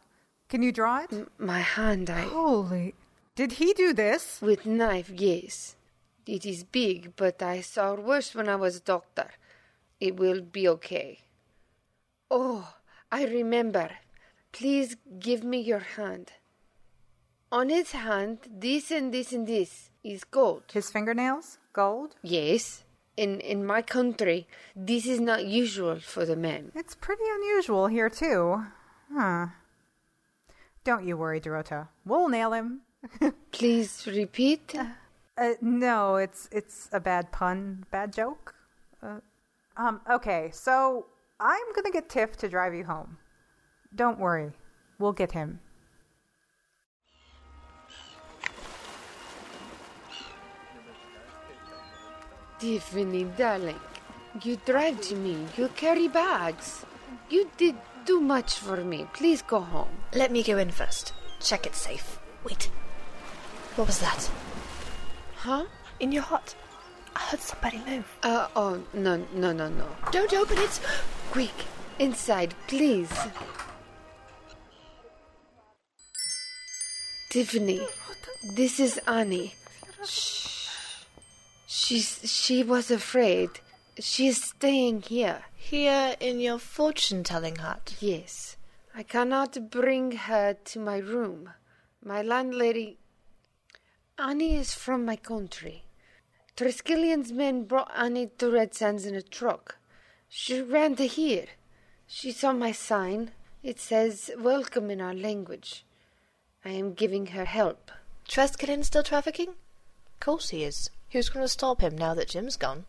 Can 0.48 0.62
you 0.62 0.72
draw 0.72 1.04
it? 1.04 1.28
My 1.40 1.60
hand, 1.60 2.10
I. 2.10 2.22
Holy. 2.22 2.94
Did 3.36 3.54
he 3.54 3.74
do 3.74 3.94
this? 3.94 4.42
With 4.42 4.66
knife, 4.66 5.10
yes. 5.10 5.76
It 6.26 6.46
is 6.46 6.64
big, 6.64 7.16
but 7.16 7.42
I 7.42 7.62
saw 7.62 7.96
worse 7.96 8.36
when 8.36 8.48
I 8.48 8.56
was 8.56 8.76
a 8.76 8.82
doctor. 8.82 9.32
It 10.00 10.18
will 10.18 10.42
be 10.42 10.68
okay. 10.68 11.22
Oh, 12.30 12.76
I 13.12 13.26
remember. 13.26 13.90
Please 14.52 14.96
give 15.20 15.44
me 15.44 15.60
your 15.60 15.80
hand. 15.80 16.34
On 17.52 17.70
his 17.70 17.94
hand, 17.94 18.40
this 18.48 18.92
and 18.92 19.12
this 19.12 19.32
and 19.32 19.48
this 19.48 19.90
is 20.04 20.24
gold. 20.24 20.64
His 20.72 20.92
fingernails? 20.92 21.58
Gold? 21.74 22.16
Yes. 22.22 22.84
In 23.20 23.42
in 23.42 23.66
my 23.66 23.82
country, 23.82 24.48
this 24.76 25.06
is 25.06 25.20
not 25.20 25.46
usual 25.46 26.00
for 26.00 26.26
the 26.26 26.38
men. 26.38 26.72
It's 26.74 26.96
pretty 26.96 27.28
unusual 27.38 27.88
here, 27.88 28.10
too. 28.10 28.64
Huh. 29.14 29.48
Don't 30.86 31.06
you 31.06 31.18
worry, 31.18 31.42
Dorota. 31.42 31.90
We'll 32.06 32.30
nail 32.30 32.54
him. 32.54 32.82
Please 33.52 34.08
repeat. 34.08 34.74
Uh, 35.38 35.54
no, 35.60 36.16
it's 36.16 36.48
it's 36.52 36.88
a 36.94 37.00
bad 37.00 37.32
pun, 37.34 37.86
bad 37.92 38.14
joke. 38.14 38.56
Uh, 39.04 39.20
um, 39.76 40.00
okay, 40.10 40.50
so 40.54 41.08
I'm 41.40 41.74
gonna 41.76 41.92
get 41.92 42.08
Tiff 42.08 42.38
to 42.38 42.48
drive 42.48 42.74
you 42.74 42.86
home. 42.86 43.18
Don't 43.94 44.20
worry, 44.20 44.52
we'll 44.98 45.20
get 45.24 45.34
him. 45.34 45.60
Tiffany, 52.60 53.24
darling, 53.38 53.80
you 54.44 54.58
drive 54.66 55.00
to 55.02 55.16
me. 55.16 55.46
You 55.58 55.70
carry 55.70 56.08
bags. 56.10 56.86
You 57.30 57.50
did 57.58 57.76
too 58.06 58.20
much 58.20 58.56
for 58.56 58.84
me. 58.84 59.08
Please 59.14 59.42
go 59.42 59.62
home. 59.62 59.90
Let 60.14 60.32
me 60.32 60.44
go 60.44 60.58
in 60.58 60.72
first. 60.72 61.14
Check 61.40 61.66
it's 61.66 61.78
safe. 61.78 62.20
Wait. 62.44 62.70
What 63.76 63.88
was 63.88 64.00
that? 64.00 64.30
Huh? 65.38 65.66
In 66.02 66.12
your 66.12 66.24
hut. 66.24 66.54
I 67.16 67.20
heard 67.20 67.40
somebody 67.40 67.82
move. 67.88 68.18
Uh, 68.24 68.48
oh, 68.56 68.82
no, 68.94 69.26
no, 69.34 69.54
no, 69.54 69.70
no. 69.70 69.88
Don't 70.12 70.34
open 70.34 70.58
it! 70.58 70.80
Quick, 71.32 71.54
inside, 71.98 72.54
please. 72.68 73.12
Tiffany, 77.30 77.82
this 78.56 78.80
is 78.80 79.00
Annie. 79.08 79.54
Shh. 80.06 80.49
She's 81.72 82.22
she 82.24 82.64
was 82.64 82.90
afraid. 82.90 83.60
She's 84.00 84.44
staying 84.44 85.04
here. 85.04 85.44
Here 85.56 86.16
in 86.20 86.40
your 86.40 86.58
fortune 86.58 87.24
telling 87.24 87.58
hut. 87.58 87.96
Yes. 88.00 88.58
I 88.96 89.04
cannot 89.04 89.70
bring 89.70 90.14
her 90.14 90.56
to 90.66 90.80
my 90.80 90.98
room. 90.98 91.52
My 92.04 92.24
landlady 92.24 92.98
Annie 94.18 94.56
is 94.56 94.74
from 94.74 95.06
my 95.06 95.16
country. 95.16 95.84
Triskelian's 96.58 97.32
men 97.32 97.66
brought 97.66 97.92
Annie 97.96 98.32
to 98.40 98.50
Red 98.50 98.74
Sands 98.74 99.06
in 99.06 99.14
a 99.14 99.22
truck. 99.22 99.78
She 100.28 100.64
ran 100.64 100.96
to 100.96 101.06
here. 101.06 101.50
She 102.08 102.32
saw 102.32 102.52
my 102.52 102.72
sign. 102.72 103.30
It 103.62 103.80
says 103.80 104.32
welcome 104.40 104.90
in 104.90 105.02
our 105.02 105.14
language. 105.14 105.86
I 106.66 106.72
am 106.72 106.94
giving 106.94 107.28
her 107.28 107.46
help. 107.46 107.92
Treskelen 108.28 108.84
still 108.84 109.04
trafficking? 109.04 109.50
Of 109.50 110.20
course 110.20 110.50
he 110.50 110.64
is. 110.64 110.90
Who's 111.12 111.30
going 111.30 111.44
to 111.44 111.50
stop 111.50 111.82
him 111.82 111.98
now 111.98 112.14
that 112.14 112.30
Jim's 112.30 112.58
gone? 112.58 112.86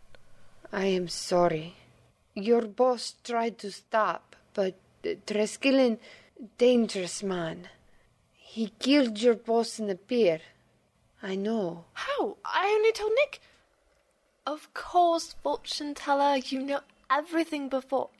I 0.72 0.86
am 0.86 1.08
sorry. 1.08 1.76
Your 2.34 2.62
boss 2.62 3.14
tried 3.24 3.58
to 3.58 3.72
stop, 3.72 4.36
but 4.54 4.74
Treskelen, 5.02 5.98
dangerous 6.58 7.22
man. 7.22 7.68
He 8.34 8.72
killed 8.78 9.20
your 9.20 9.34
boss 9.34 9.78
in 9.78 9.86
the 9.86 9.96
pier. 9.96 10.40
I 11.22 11.34
know. 11.34 11.84
How? 11.94 12.36
I 12.44 12.66
only 12.66 12.92
told 12.92 13.12
Nick. 13.14 13.40
Of 14.46 14.72
course, 14.74 15.34
fortune 15.42 15.94
teller, 15.94 16.36
you 16.36 16.62
know 16.62 16.80
everything 17.10 17.68
before. 17.68 18.10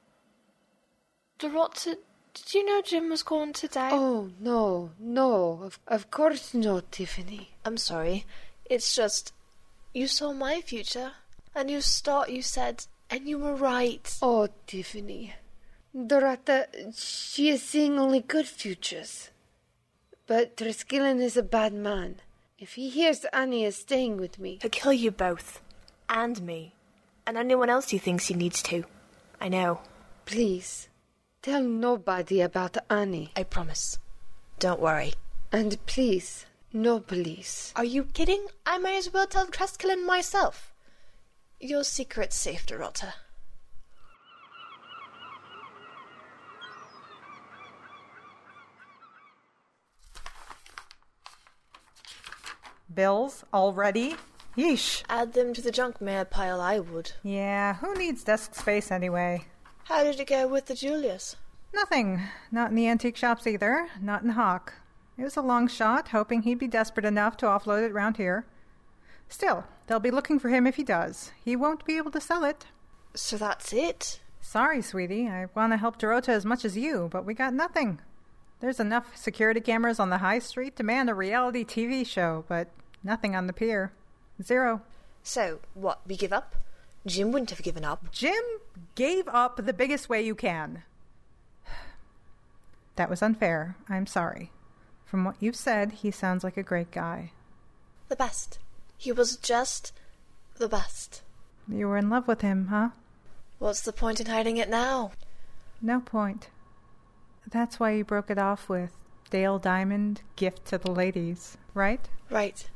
Dorota, 1.39 1.97
did 2.35 2.55
you 2.55 2.65
know 2.65 2.83
Jim 2.83 3.11
was 3.11 3.23
gone 3.23 3.53
today? 3.53 3.89
Oh, 3.91 4.31
no, 4.39 4.91
no, 4.99 5.61
of, 5.63 5.79
of 5.89 6.11
course 6.11 6.55
not, 6.55 6.93
Tiffany. 6.93 7.51
I'm 7.65 7.77
sorry. 7.77 8.27
It's 8.67 8.95
just, 8.95 9.33
you 9.93 10.07
saw 10.07 10.33
my 10.33 10.61
future. 10.61 11.13
and 11.55 11.71
you 11.71 11.81
start, 11.81 12.31
you 12.31 12.43
said, 12.43 12.87
and 13.11 13.27
you 13.29 13.39
were 13.39 13.55
right. 13.55 14.17
Oh, 14.23 14.49
Tiffany. 14.67 15.35
Dorota, 15.97 16.67
she 16.97 17.49
is 17.49 17.63
seeing 17.63 17.99
only 17.99 18.21
good 18.21 18.47
futures. 18.47 19.31
But 20.29 20.57
Triskelion 20.57 21.21
is 21.21 21.37
a 21.37 21.43
bad 21.43 21.73
man. 21.73 22.21
If 22.59 22.75
he 22.75 22.89
hears 22.89 23.25
Annie 23.33 23.65
is 23.65 23.77
staying 23.77 24.17
with 24.19 24.39
me, 24.39 24.59
He'll 24.63 24.71
kill 24.71 24.93
you 24.93 25.11
both. 25.11 25.61
And 26.09 26.41
me. 26.43 26.75
And 27.27 27.37
anyone 27.37 27.69
else 27.71 27.89
he 27.91 27.99
thinks 27.99 28.27
he 28.27 28.35
needs 28.35 28.63
to. 28.65 28.85
I 29.41 29.49
know. 29.49 29.81
please, 30.27 30.89
tell 31.43 31.63
nobody 31.63 32.41
about 32.43 32.77
Annie. 32.89 33.33
I 33.35 33.43
promise. 33.43 33.99
Don't 34.61 34.81
worry. 34.81 35.15
And 35.51 35.85
please, 35.87 36.47
no 36.73 37.01
police. 37.01 37.73
Are 37.77 37.85
you 37.85 38.05
kidding? 38.05 38.47
I 38.67 38.79
may 38.79 38.97
as 38.99 39.13
well 39.13 39.27
tell 39.27 39.47
Treskelen 39.47 40.07
myself. 40.07 40.73
Your 41.61 41.85
secret's 41.85 42.37
safe, 42.37 42.67
Dorota. 42.67 43.13
Bills 52.93 53.45
already? 53.55 54.17
Yeesh. 54.57 55.05
Add 55.09 55.33
them 55.33 55.55
to 55.55 55.63
the 55.63 55.71
junk 55.71 56.01
mail 56.01 56.25
pile, 56.25 56.61
I 56.61 56.81
would. 56.81 57.13
Yeah, 57.23 57.75
who 57.75 57.95
needs 57.95 58.25
desk 58.25 58.55
space 58.55 58.91
anyway? 58.91 59.45
How 59.85 60.03
did 60.03 60.19
it 60.19 60.27
go 60.27 60.49
with 60.49 60.67
the 60.67 60.75
Julius? 60.75 61.37
Nothing. 61.73 62.21
Not 62.51 62.71
in 62.71 62.77
the 62.77 62.89
antique 62.89 63.17
shops 63.17 63.47
either. 63.47 63.89
Not 64.01 64.23
in 64.23 64.31
Hawk. 64.31 64.75
It 65.19 65.25
was 65.25 65.37
a 65.37 65.43
long 65.43 65.69
shot, 65.69 66.09
hoping 66.09 66.43
he'd 66.43 66.59
be 66.59 66.69
desperate 66.69 67.07
enough 67.07 67.37
to 67.39 67.47
offload 67.47 67.87
it 67.87 67.93
round 67.93 68.17
here. 68.17 68.47
Still, 69.29 69.65
they'll 69.87 70.01
be 70.01 70.11
looking 70.11 70.39
for 70.39 70.49
him 70.49 70.67
if 70.67 70.77
he 70.77 70.85
does. 70.85 71.33
He 71.45 71.55
won't 71.55 71.85
be 71.85 71.97
able 71.97 72.11
to 72.13 72.21
sell 72.21 72.45
it. 72.45 72.67
So 73.15 73.37
that's 73.37 73.73
it? 73.73 74.21
Sorry, 74.41 74.83
sweetie. 74.83 75.29
I 75.29 75.47
want 75.55 75.73
to 75.73 75.77
help 75.77 75.99
Dorota 75.99 76.31
as 76.31 76.45
much 76.45 76.65
as 76.65 76.77
you, 76.77 77.09
but 77.13 77.25
we 77.25 77.35
got 77.35 77.55
nothing. 77.55 78.01
There's 78.61 78.81
enough 78.81 79.17
security 79.17 79.61
cameras 79.61 80.01
on 80.01 80.11
the 80.11 80.19
high 80.19 80.39
street 80.39 80.77
to 80.77 80.83
man 80.83 81.09
a 81.09 81.15
reality 81.15 81.65
TV 81.65 82.07
show, 82.07 82.45
but 82.49 82.69
nothing 83.05 83.37
on 83.37 83.47
the 83.47 83.53
pier. 83.53 83.93
Zero. 84.43 84.83
So, 85.23 85.61
what, 85.75 86.01
we 86.07 86.17
give 86.17 86.33
up? 86.33 86.57
Jim 87.07 87.33
wouldn't 87.33 87.51
have 87.51 87.63
given 87.63 87.85
up. 87.85 88.11
Jim 88.13 88.43
gave 88.95 89.29
up 89.29 89.65
the 89.65 89.73
biggest 89.73 90.09
way 90.09 90.23
you 90.23 90.35
can. 90.35 90.83
That 92.97 93.09
was 93.09 93.23
unfair. 93.23 93.77
I'm 93.89 94.07
sorry. 94.07 94.51
From 95.11 95.25
what 95.25 95.35
you've 95.41 95.57
said, 95.57 95.91
he 95.91 96.13
sounds 96.13 96.45
like 96.45 96.57
a 96.57 96.63
great 96.63 96.93
guy. 96.93 97.33
The 98.09 98.15
best. 98.15 98.61
He 98.97 99.11
was 99.11 99.37
just 99.37 99.93
the 100.59 100.69
best. 100.69 101.23
You 101.67 101.89
were 101.89 101.97
in 101.97 102.09
love 102.09 102.29
with 102.29 102.43
him, 102.43 102.69
huh? 102.69 102.91
What's 103.59 103.81
the 103.81 103.93
point 103.93 104.21
in 104.21 104.27
hiding 104.27 104.57
it 104.57 104.69
now? 104.69 105.11
No 105.83 105.99
point. 105.99 106.51
That's 107.51 107.81
why 107.81 107.91
you 107.91 108.05
broke 108.05 108.31
it 108.31 108.39
off 108.39 108.69
with 108.69 108.93
Dale 109.31 109.59
Diamond, 109.59 110.21
gift 110.37 110.67
to 110.67 110.79
the 110.79 110.93
ladies, 110.93 111.59
right? 111.75 112.09
Right. 112.31 112.69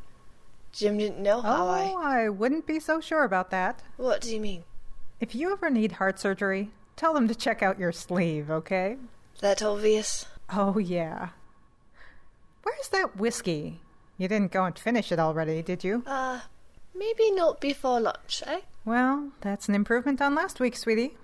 Jim 0.73 0.99
didn't 0.99 1.23
know 1.23 1.41
how 1.41 1.69
oh, 1.69 1.71
I. 2.01 2.25
I 2.25 2.29
wouldn't 2.31 2.67
be 2.67 2.81
so 2.81 3.01
sure 3.01 3.23
about 3.23 3.53
that. 3.53 3.81
What 3.97 4.21
do 4.21 4.35
you 4.35 4.41
mean? 4.41 4.65
If 5.21 5.37
you 5.37 5.53
ever 5.53 5.71
need 5.71 5.93
heart 5.93 6.19
surgery, 6.19 6.73
tell 6.97 7.15
them 7.15 7.29
to 7.29 7.35
check 7.37 7.63
out 7.63 7.79
your 7.79 7.93
sleeve, 7.93 8.51
okay? 8.51 8.97
That 9.39 9.63
obvious? 9.63 10.27
Oh, 10.51 10.79
yeah. 10.79 11.29
Where's 12.65 12.89
that 12.89 13.17
whiskey? 13.17 13.81
You 14.19 14.27
didn't 14.29 14.53
go 14.53 14.65
and 14.65 14.79
finish 14.79 15.13
it 15.13 15.19
already, 15.19 15.63
did 15.63 15.85
you? 15.85 16.03
Uh, 16.07 16.41
Maybe 16.95 17.31
not 17.33 17.61
before 17.61 18.01
lunch, 18.01 18.43
eh? 18.47 18.61
Well, 18.85 19.31
that's 19.41 19.69
an 19.69 19.75
improvement 19.75 20.23
on 20.23 20.35
last 20.35 20.61
week, 20.61 20.77
sweetie. 20.77 21.17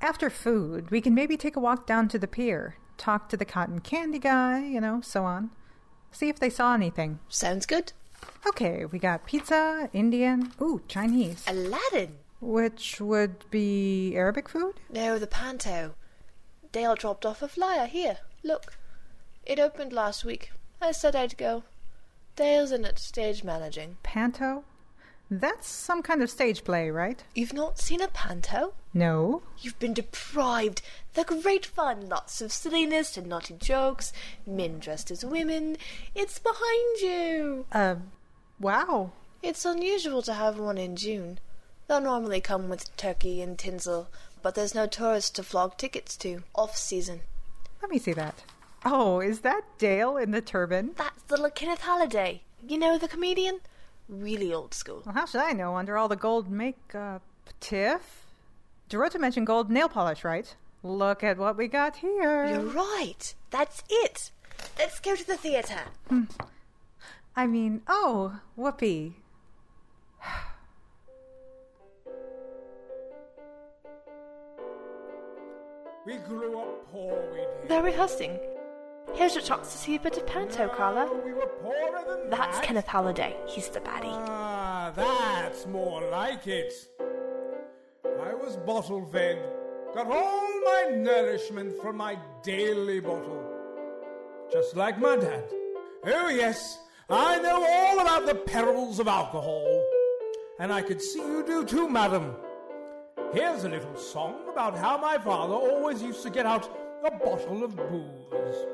After 0.00 0.30
food, 0.30 0.90
we 0.90 1.00
can 1.00 1.14
maybe 1.14 1.36
take 1.36 1.56
a 1.56 1.60
walk 1.60 1.86
down 1.86 2.08
to 2.08 2.18
the 2.18 2.28
pier, 2.28 2.76
talk 2.96 3.28
to 3.30 3.36
the 3.36 3.44
cotton 3.44 3.80
candy 3.80 4.18
guy, 4.20 4.64
you 4.64 4.80
know, 4.80 5.00
so 5.00 5.24
on. 5.24 5.50
See 6.12 6.28
if 6.28 6.38
they 6.38 6.50
saw 6.50 6.74
anything. 6.74 7.18
Sounds 7.28 7.66
good. 7.66 7.92
Okay, 8.46 8.84
we 8.84 8.98
got 9.00 9.26
pizza, 9.26 9.88
Indian, 9.92 10.52
ooh, 10.60 10.80
Chinese, 10.86 11.44
Aladdin. 11.48 12.18
which 12.40 13.00
would 13.00 13.44
be 13.50 14.14
Arabic 14.14 14.48
food? 14.48 14.74
No, 14.90 15.18
the 15.18 15.26
panto. 15.26 15.94
Dale 16.70 16.94
dropped 16.94 17.26
off 17.26 17.42
a 17.42 17.48
flyer 17.48 17.86
here. 17.86 18.18
Look. 18.44 18.74
It 19.44 19.58
opened 19.58 19.92
last 19.92 20.24
week. 20.24 20.52
I 20.80 20.92
said 20.92 21.16
I'd 21.16 21.36
go. 21.36 21.64
Dale's 22.36 22.72
in 22.72 22.84
it, 22.84 22.98
stage 22.98 23.44
managing. 23.44 23.96
Panto? 24.02 24.64
That's 25.30 25.66
some 25.66 26.02
kind 26.02 26.22
of 26.22 26.30
stage 26.30 26.62
play, 26.62 26.90
right? 26.90 27.22
You've 27.34 27.54
not 27.54 27.78
seen 27.78 28.02
a 28.02 28.08
panto? 28.08 28.74
No. 28.92 29.42
You've 29.60 29.78
been 29.78 29.94
deprived. 29.94 30.82
They're 31.14 31.24
great 31.24 31.64
fun. 31.64 32.08
Lots 32.08 32.42
of 32.42 32.52
silliness 32.52 33.16
and 33.16 33.28
naughty 33.28 33.54
jokes. 33.54 34.12
Men 34.46 34.78
dressed 34.78 35.10
as 35.10 35.24
women. 35.24 35.78
It's 36.14 36.38
behind 36.38 37.00
you. 37.00 37.64
Uh, 37.72 37.96
wow. 38.60 39.12
It's 39.42 39.64
unusual 39.64 40.20
to 40.22 40.34
have 40.34 40.58
one 40.58 40.76
in 40.76 40.96
June. 40.96 41.38
They'll 41.88 42.00
normally 42.00 42.40
come 42.40 42.68
with 42.68 42.94
turkey 42.96 43.40
and 43.40 43.58
tinsel, 43.58 44.08
but 44.42 44.54
there's 44.54 44.74
no 44.74 44.86
tourists 44.86 45.30
to 45.30 45.42
flog 45.42 45.78
tickets 45.78 46.16
to. 46.18 46.42
Off 46.54 46.76
season. 46.76 47.22
Let 47.80 47.90
me 47.90 47.98
see 47.98 48.12
that. 48.12 48.44
Oh, 48.84 49.20
is 49.20 49.40
that 49.40 49.62
Dale 49.78 50.16
in 50.16 50.32
the 50.32 50.40
turban? 50.40 50.92
That's 50.96 51.30
little 51.30 51.50
Kenneth 51.50 51.82
Halliday. 51.82 52.42
You 52.66 52.78
know 52.78 52.98
the 52.98 53.08
comedian? 53.08 53.60
Really 54.08 54.52
old 54.52 54.74
school. 54.74 55.02
Well, 55.06 55.14
how 55.14 55.26
should 55.26 55.40
I 55.40 55.52
know 55.52 55.76
under 55.76 55.96
all 55.96 56.08
the 56.08 56.16
gold 56.16 56.50
makeup? 56.50 57.22
Tiff? 57.60 58.26
Dorota 58.90 59.20
mentioned 59.20 59.46
gold 59.46 59.70
nail 59.70 59.88
polish, 59.88 60.24
right? 60.24 60.54
Look 60.82 61.22
at 61.22 61.38
what 61.38 61.56
we 61.56 61.68
got 61.68 61.96
here. 61.96 62.46
You're 62.46 62.60
right. 62.60 63.34
That's 63.50 63.84
it. 63.88 64.32
Let's 64.78 64.98
go 64.98 65.14
to 65.14 65.26
the 65.26 65.36
theatre. 65.36 65.84
Hmm. 66.08 66.24
I 67.36 67.46
mean, 67.46 67.82
oh, 67.86 68.40
whoopee. 68.56 69.14
We 76.04 76.16
grew 76.16 76.58
up 76.58 76.90
poor, 76.90 77.22
we 77.32 77.38
did. 77.38 77.68
They're 77.68 77.82
rehearsing. 77.82 78.38
Here's 79.14 79.34
your 79.34 79.42
chance 79.44 79.72
to 79.72 79.78
see 79.78 79.96
a 79.96 80.00
bit 80.00 80.16
of 80.16 80.26
panto, 80.26 80.68
Carla. 80.68 81.04
No, 81.04 81.22
we 81.24 81.32
were 81.32 81.46
poorer 81.46 82.02
than 82.06 82.30
That's 82.30 82.58
that. 82.58 82.64
Kenneth 82.64 82.86
Halliday. 82.86 83.36
He's 83.46 83.68
the 83.68 83.80
baddie. 83.80 84.12
Ah, 84.28 84.92
that's 84.96 85.66
more 85.66 86.02
like 86.10 86.46
it. 86.46 86.72
I 88.04 88.34
was 88.34 88.56
bottle 88.56 89.04
fed. 89.06 89.38
Got 89.94 90.06
all 90.06 90.60
my 90.64 90.94
nourishment 90.96 91.80
from 91.82 91.98
my 91.98 92.18
daily 92.42 93.00
bottle. 93.00 93.44
Just 94.50 94.76
like 94.76 94.98
my 94.98 95.16
dad. 95.16 95.44
Oh, 96.06 96.28
yes, 96.28 96.78
I 97.10 97.38
know 97.38 97.64
all 97.68 98.00
about 98.00 98.26
the 98.26 98.34
perils 98.34 98.98
of 98.98 99.08
alcohol. 99.08 99.84
And 100.58 100.72
I 100.72 100.80
could 100.80 101.02
see 101.02 101.20
you 101.20 101.44
do 101.44 101.64
too, 101.64 101.88
madam. 101.88 102.34
Here's 103.34 103.64
a 103.64 103.68
little 103.68 103.96
song 103.96 104.48
about 104.50 104.76
how 104.76 104.96
my 104.96 105.18
father 105.18 105.54
always 105.54 106.02
used 106.02 106.22
to 106.22 106.30
get 106.30 106.46
out 106.46 106.68
a 107.04 107.10
bottle 107.10 107.64
of 107.64 107.76
booze. 107.76 108.66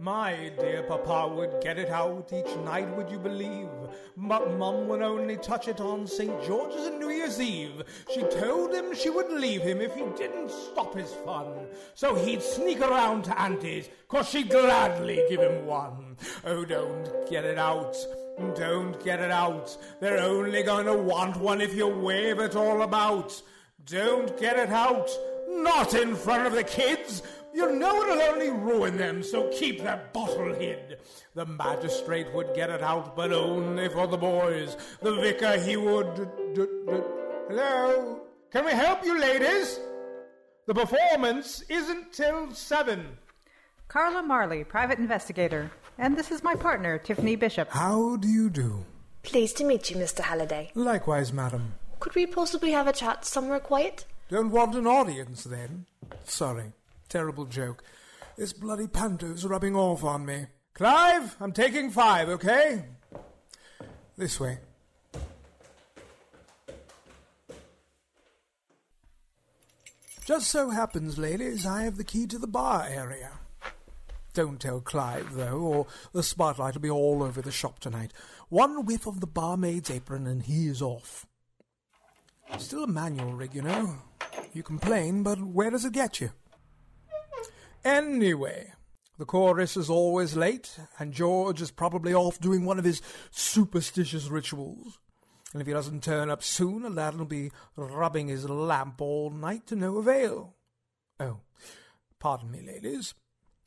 My 0.00 0.52
dear 0.60 0.84
papa 0.84 1.26
would 1.34 1.60
get 1.60 1.76
it 1.76 1.90
out 1.90 2.32
each 2.32 2.56
night, 2.58 2.88
would 2.96 3.10
you 3.10 3.18
believe? 3.18 3.68
But 4.16 4.56
mum 4.56 4.86
would 4.86 5.02
only 5.02 5.36
touch 5.38 5.66
it 5.66 5.80
on 5.80 6.06
St. 6.06 6.44
George's 6.44 6.86
and 6.86 7.00
New 7.00 7.10
Year's 7.10 7.40
Eve. 7.40 7.82
She 8.14 8.22
told 8.22 8.72
him 8.72 8.94
she 8.94 9.10
would 9.10 9.28
leave 9.28 9.62
him 9.62 9.80
if 9.80 9.96
he 9.96 10.04
didn't 10.16 10.52
stop 10.52 10.94
his 10.94 11.12
fun. 11.24 11.66
So 11.96 12.14
he'd 12.14 12.42
sneak 12.42 12.80
around 12.80 13.24
to 13.24 13.40
Auntie's, 13.40 13.88
cause 14.06 14.28
she'd 14.28 14.50
gladly 14.50 15.20
give 15.28 15.40
him 15.40 15.66
one. 15.66 16.16
Oh, 16.44 16.64
don't 16.64 17.28
get 17.28 17.44
it 17.44 17.58
out. 17.58 17.96
Don't 18.54 19.02
get 19.04 19.18
it 19.18 19.32
out. 19.32 19.76
They're 20.00 20.20
only 20.20 20.62
gonna 20.62 20.96
want 20.96 21.38
one 21.38 21.60
if 21.60 21.74
you 21.74 21.88
wave 21.88 22.38
it 22.38 22.54
all 22.54 22.82
about. 22.82 23.42
Don't 23.84 24.38
get 24.38 24.60
it 24.60 24.70
out. 24.70 25.10
Not 25.48 25.94
in 25.94 26.14
front 26.14 26.46
of 26.46 26.52
the 26.52 26.62
kids. 26.62 27.22
You 27.58 27.72
know 27.72 28.02
it'll 28.04 28.22
only 28.22 28.50
ruin 28.50 28.96
them, 28.96 29.20
so 29.20 29.48
keep 29.48 29.82
that 29.82 30.12
bottle 30.12 30.54
hid. 30.54 31.00
The 31.34 31.44
magistrate 31.44 32.32
would 32.32 32.54
get 32.54 32.70
it 32.70 32.82
out, 32.84 33.16
but 33.16 33.32
only 33.32 33.88
for 33.88 34.06
the 34.06 34.16
boys. 34.16 34.76
The 35.02 35.16
vicar, 35.16 35.58
he 35.58 35.76
would. 35.76 36.14
d- 36.14 36.22
d- 36.54 36.66
d- 36.86 37.02
Hello? 37.48 38.20
Can 38.52 38.64
we 38.64 38.70
help 38.70 39.04
you, 39.04 39.18
ladies? 39.18 39.80
The 40.66 40.74
performance 40.74 41.62
isn't 41.68 42.12
till 42.12 42.52
seven. 42.54 43.18
Carla 43.88 44.22
Marley, 44.22 44.62
private 44.62 45.00
investigator. 45.00 45.72
And 45.98 46.16
this 46.16 46.30
is 46.30 46.44
my 46.44 46.54
partner, 46.54 46.96
Tiffany 46.98 47.34
Bishop. 47.34 47.70
How 47.72 48.14
do 48.18 48.28
you 48.28 48.50
do? 48.50 48.84
Pleased 49.24 49.56
to 49.56 49.64
meet 49.64 49.90
you, 49.90 49.96
Mr. 49.96 50.20
Halliday. 50.20 50.70
Likewise, 50.76 51.32
madam. 51.32 51.74
Could 51.98 52.14
we 52.14 52.24
possibly 52.24 52.70
have 52.70 52.86
a 52.86 52.92
chat 52.92 53.24
somewhere 53.24 53.58
quiet? 53.58 54.04
Don't 54.28 54.52
want 54.52 54.76
an 54.76 54.86
audience, 54.86 55.42
then? 55.42 55.86
Sorry. 56.24 56.72
Terrible 57.08 57.46
joke. 57.46 57.82
This 58.36 58.52
bloody 58.52 58.86
panto's 58.86 59.44
rubbing 59.44 59.74
off 59.74 60.04
on 60.04 60.26
me. 60.26 60.46
Clive, 60.74 61.36
I'm 61.40 61.52
taking 61.52 61.90
five, 61.90 62.28
okay? 62.28 62.84
This 64.16 64.38
way. 64.38 64.58
Just 70.24 70.50
so 70.50 70.68
happens, 70.68 71.18
ladies, 71.18 71.64
I 71.64 71.84
have 71.84 71.96
the 71.96 72.04
key 72.04 72.26
to 72.26 72.38
the 72.38 72.46
bar 72.46 72.86
area. 72.86 73.30
Don't 74.34 74.60
tell 74.60 74.80
Clive, 74.80 75.34
though, 75.34 75.58
or 75.58 75.86
the 76.12 76.22
spotlight 76.22 76.74
will 76.74 76.82
be 76.82 76.90
all 76.90 77.22
over 77.22 77.40
the 77.40 77.50
shop 77.50 77.78
tonight. 77.78 78.12
One 78.50 78.84
whiff 78.84 79.06
of 79.06 79.20
the 79.20 79.26
barmaid's 79.26 79.90
apron 79.90 80.26
and 80.26 80.42
he 80.42 80.68
is 80.68 80.82
off. 80.82 81.26
Still 82.58 82.84
a 82.84 82.86
manual 82.86 83.32
rig, 83.32 83.54
you 83.54 83.62
know. 83.62 83.94
You 84.52 84.62
complain, 84.62 85.22
but 85.22 85.42
where 85.42 85.70
does 85.70 85.84
it 85.84 85.92
get 85.92 86.20
you? 86.20 86.30
Anyway, 87.88 88.70
the 89.16 89.24
chorus 89.24 89.74
is 89.74 89.88
always 89.88 90.36
late, 90.36 90.78
and 90.98 91.14
George 91.14 91.62
is 91.62 91.70
probably 91.70 92.12
off 92.12 92.38
doing 92.38 92.66
one 92.66 92.78
of 92.78 92.84
his 92.84 93.00
superstitious 93.30 94.28
rituals. 94.28 94.98
And 95.54 95.62
if 95.62 95.66
he 95.66 95.72
doesn't 95.72 96.02
turn 96.02 96.28
up 96.28 96.42
soon, 96.42 96.84
Aladdin 96.84 97.20
will 97.20 97.26
be 97.26 97.50
rubbing 97.76 98.28
his 98.28 98.46
lamp 98.46 99.00
all 99.00 99.30
night 99.30 99.66
to 99.68 99.76
no 99.76 99.96
avail. 99.96 100.54
Oh, 101.18 101.40
pardon 102.18 102.50
me, 102.50 102.60
ladies. 102.60 103.14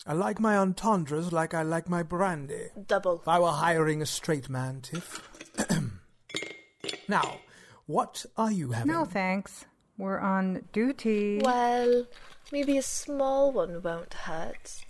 I 0.05 0.13
like 0.13 0.39
my 0.39 0.55
entendres 0.55 1.33
like 1.33 1.55
I 1.55 1.63
like 1.63 1.89
my 1.89 2.03
brandy. 2.03 2.67
Double. 2.87 3.21
If 3.21 3.27
I 3.27 3.39
were 3.39 3.47
hiring 3.47 4.03
a 4.03 4.05
straight 4.05 4.49
man, 4.49 4.81
Tiff. 4.81 5.27
now, 7.07 7.39
what 7.87 8.23
are 8.37 8.51
you 8.51 8.71
having? 8.71 8.91
No 8.91 9.03
thanks. 9.03 9.65
We're 9.97 10.19
on 10.19 10.65
duty. 10.73 11.41
Well, 11.43 12.05
maybe 12.51 12.77
a 12.77 12.81
small 12.81 13.51
one 13.51 13.81
won't 13.81 14.13
hurt. 14.13 14.83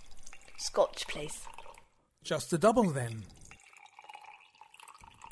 Scotch, 0.58 1.06
please. 1.08 1.46
Just 2.22 2.52
a 2.52 2.58
double 2.58 2.90
then. 2.90 3.24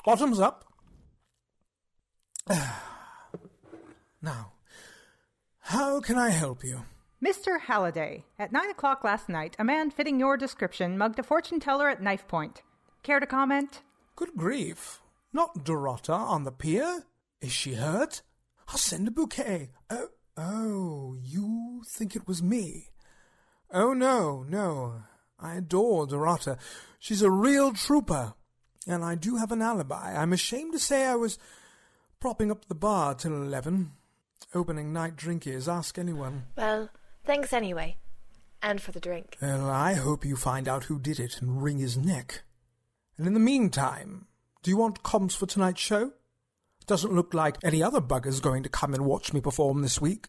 Bottoms 0.05 0.39
up. 0.39 0.65
now, 4.21 4.53
how 5.59 6.01
can 6.01 6.17
I 6.17 6.29
help 6.29 6.63
you? 6.63 6.85
Mr. 7.23 7.59
Halliday, 7.61 8.25
at 8.39 8.51
nine 8.51 8.69
o'clock 8.71 9.03
last 9.03 9.29
night, 9.29 9.55
a 9.59 9.63
man 9.63 9.91
fitting 9.91 10.19
your 10.19 10.37
description 10.37 10.97
mugged 10.97 11.19
a 11.19 11.23
fortune 11.23 11.59
teller 11.59 11.87
at 11.87 12.01
knife 12.01 12.27
point. 12.27 12.63
Care 13.03 13.19
to 13.19 13.27
comment? 13.27 13.81
Good 14.15 14.31
grief. 14.35 15.01
Not 15.31 15.63
Dorota 15.63 16.17
on 16.17 16.43
the 16.43 16.51
pier? 16.51 17.05
Is 17.39 17.51
she 17.51 17.75
hurt? 17.75 18.21
I'll 18.67 18.77
send 18.77 19.07
a 19.07 19.11
bouquet. 19.11 19.69
Oh, 19.89 20.07
oh, 20.37 21.17
you 21.21 21.81
think 21.87 22.15
it 22.15 22.27
was 22.27 22.41
me? 22.41 22.89
Oh, 23.71 23.93
no, 23.93 24.43
no. 24.47 25.03
I 25.39 25.55
adore 25.55 26.07
Dorota. 26.07 26.57
She's 26.99 27.21
a 27.21 27.31
real 27.31 27.73
trooper. 27.73 28.33
And 28.87 29.03
I 29.05 29.15
do 29.15 29.37
have 29.37 29.51
an 29.51 29.61
alibi. 29.61 30.15
I'm 30.15 30.33
ashamed 30.33 30.73
to 30.73 30.79
say 30.79 31.05
I 31.05 31.15
was 31.15 31.37
propping 32.19 32.51
up 32.51 32.65
the 32.65 32.75
bar 32.75 33.13
till 33.13 33.33
eleven. 33.33 33.91
Opening 34.53 34.91
night 34.91 35.15
drink 35.15 35.45
is, 35.45 35.69
ask 35.69 35.97
anyone. 35.97 36.45
Well, 36.57 36.89
thanks 37.23 37.53
anyway. 37.53 37.97
And 38.61 38.81
for 38.81 38.91
the 38.91 38.99
drink. 38.99 39.37
Well, 39.41 39.69
I 39.69 39.93
hope 39.93 40.25
you 40.25 40.35
find 40.35 40.67
out 40.67 40.85
who 40.85 40.99
did 40.99 41.19
it 41.19 41.41
and 41.41 41.63
wring 41.63 41.77
his 41.77 41.95
neck. 41.97 42.43
And 43.17 43.27
in 43.27 43.33
the 43.33 43.39
meantime, 43.39 44.27
do 44.63 44.71
you 44.71 44.77
want 44.77 45.03
comps 45.03 45.35
for 45.35 45.45
tonight's 45.45 45.81
show? 45.81 46.11
Doesn't 46.91 47.13
look 47.13 47.33
like 47.33 47.55
any 47.63 47.81
other 47.81 48.01
bugger's 48.01 48.41
going 48.41 48.63
to 48.63 48.69
come 48.69 48.93
and 48.93 49.05
watch 49.05 49.31
me 49.31 49.39
perform 49.39 49.81
this 49.81 50.01
week. 50.01 50.27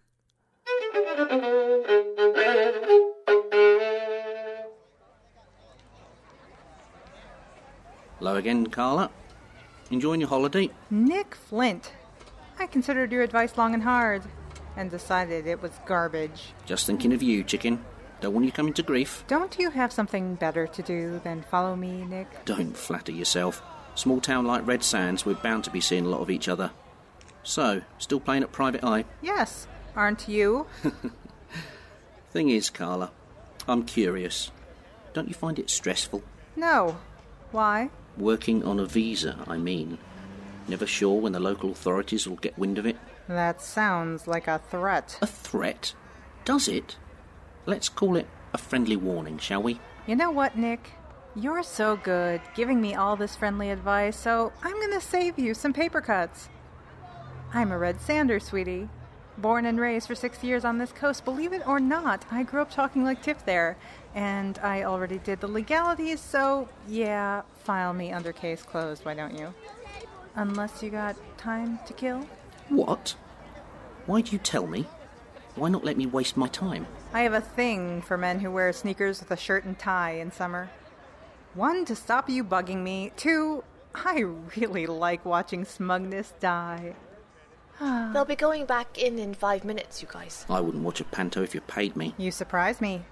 Hello 8.20 8.36
again, 8.36 8.68
Carla. 8.68 9.10
Enjoying 9.90 10.20
your 10.20 10.28
holiday? 10.28 10.70
Nick 10.88 11.34
Flint. 11.34 11.94
I 12.60 12.68
considered 12.68 13.10
your 13.10 13.22
advice 13.22 13.58
long 13.58 13.74
and 13.74 13.82
hard 13.82 14.22
and 14.76 14.88
decided 14.88 15.48
it 15.48 15.60
was 15.60 15.72
garbage. 15.84 16.52
Just 16.64 16.86
thinking 16.86 17.12
of 17.12 17.24
you, 17.24 17.42
chicken. 17.42 17.84
Don't 18.20 18.34
want 18.34 18.46
you 18.46 18.52
coming 18.52 18.74
to 18.74 18.84
grief. 18.84 19.24
Don't 19.26 19.58
you 19.58 19.70
have 19.70 19.92
something 19.92 20.36
better 20.36 20.68
to 20.68 20.82
do 20.82 21.20
than 21.24 21.42
follow 21.42 21.74
me, 21.74 22.04
Nick? 22.04 22.44
Don't 22.44 22.76
flatter 22.76 23.10
yourself. 23.10 23.60
Small 23.94 24.20
town 24.20 24.46
like 24.46 24.66
Red 24.66 24.82
Sands, 24.82 25.26
we're 25.26 25.34
bound 25.34 25.64
to 25.64 25.70
be 25.70 25.80
seeing 25.80 26.06
a 26.06 26.08
lot 26.08 26.20
of 26.20 26.30
each 26.30 26.48
other. 26.48 26.70
So, 27.42 27.82
still 27.98 28.20
playing 28.20 28.42
at 28.42 28.52
Private 28.52 28.84
Eye? 28.84 29.04
Yes, 29.20 29.66
aren't 29.94 30.28
you? 30.28 30.66
Thing 32.30 32.48
is, 32.48 32.70
Carla, 32.70 33.10
I'm 33.68 33.84
curious. 33.84 34.50
Don't 35.12 35.28
you 35.28 35.34
find 35.34 35.58
it 35.58 35.70
stressful? 35.70 36.22
no. 36.56 36.96
Why? 37.50 37.90
Working 38.16 38.64
on 38.64 38.80
a 38.80 38.86
visa, 38.86 39.38
I 39.46 39.58
mean. 39.58 39.98
Never 40.66 40.86
sure 40.86 41.20
when 41.20 41.32
the 41.32 41.40
local 41.40 41.70
authorities 41.70 42.26
will 42.26 42.36
get 42.36 42.58
wind 42.58 42.78
of 42.78 42.86
it? 42.86 42.96
That 43.28 43.60
sounds 43.60 44.26
like 44.26 44.48
a 44.48 44.58
threat. 44.70 45.18
A 45.20 45.26
threat? 45.26 45.92
Does 46.46 46.66
it? 46.66 46.96
Let's 47.66 47.90
call 47.90 48.16
it 48.16 48.26
a 48.54 48.58
friendly 48.58 48.96
warning, 48.96 49.36
shall 49.36 49.62
we? 49.62 49.80
You 50.06 50.16
know 50.16 50.30
what, 50.30 50.56
Nick? 50.56 50.92
You're 51.34 51.62
so 51.62 51.96
good 51.96 52.42
giving 52.54 52.80
me 52.80 52.94
all 52.94 53.16
this 53.16 53.36
friendly 53.36 53.70
advice, 53.70 54.18
so 54.18 54.52
I'm 54.62 54.78
gonna 54.78 55.00
save 55.00 55.38
you 55.38 55.54
some 55.54 55.72
paper 55.72 56.02
cuts. 56.02 56.50
I'm 57.54 57.72
a 57.72 57.78
Red 57.78 58.02
Sander, 58.02 58.38
sweetie. 58.38 58.90
Born 59.38 59.64
and 59.64 59.80
raised 59.80 60.08
for 60.08 60.14
six 60.14 60.44
years 60.44 60.62
on 60.62 60.76
this 60.76 60.92
coast. 60.92 61.24
Believe 61.24 61.54
it 61.54 61.66
or 61.66 61.80
not, 61.80 62.26
I 62.30 62.42
grew 62.42 62.60
up 62.60 62.70
talking 62.70 63.02
like 63.02 63.22
Tiff 63.22 63.46
there, 63.46 63.78
and 64.14 64.58
I 64.58 64.82
already 64.84 65.18
did 65.18 65.40
the 65.40 65.48
legalities, 65.48 66.20
so 66.20 66.68
yeah, 66.86 67.42
file 67.64 67.94
me 67.94 68.12
under 68.12 68.34
case 68.34 68.62
closed, 68.62 69.06
why 69.06 69.14
don't 69.14 69.38
you? 69.38 69.54
Unless 70.34 70.82
you 70.82 70.90
got 70.90 71.16
time 71.38 71.78
to 71.86 71.94
kill? 71.94 72.26
What? 72.68 73.14
Why 74.04 74.20
do 74.20 74.32
you 74.32 74.38
tell 74.38 74.66
me? 74.66 74.86
Why 75.54 75.70
not 75.70 75.82
let 75.82 75.96
me 75.96 76.04
waste 76.04 76.36
my 76.36 76.48
time? 76.48 76.86
I 77.14 77.22
have 77.22 77.32
a 77.32 77.40
thing 77.40 78.02
for 78.02 78.18
men 78.18 78.40
who 78.40 78.50
wear 78.50 78.70
sneakers 78.74 79.20
with 79.20 79.30
a 79.30 79.36
shirt 79.36 79.64
and 79.64 79.78
tie 79.78 80.12
in 80.12 80.30
summer. 80.30 80.68
One, 81.54 81.84
to 81.84 81.94
stop 81.94 82.30
you 82.30 82.44
bugging 82.44 82.82
me. 82.82 83.12
Two, 83.16 83.62
I 83.94 84.20
really 84.56 84.86
like 84.86 85.24
watching 85.24 85.64
smugness 85.64 86.32
die. 86.40 86.94
They'll 87.80 88.24
be 88.24 88.36
going 88.36 88.64
back 88.64 88.96
in 88.96 89.18
in 89.18 89.34
five 89.34 89.64
minutes, 89.64 90.00
you 90.00 90.08
guys. 90.10 90.46
I 90.48 90.60
wouldn't 90.60 90.82
watch 90.84 91.00
a 91.00 91.04
panto 91.04 91.42
if 91.42 91.54
you 91.54 91.60
paid 91.60 91.96
me. 91.96 92.14
You 92.16 92.30
surprise 92.30 92.80
me. 92.80 93.02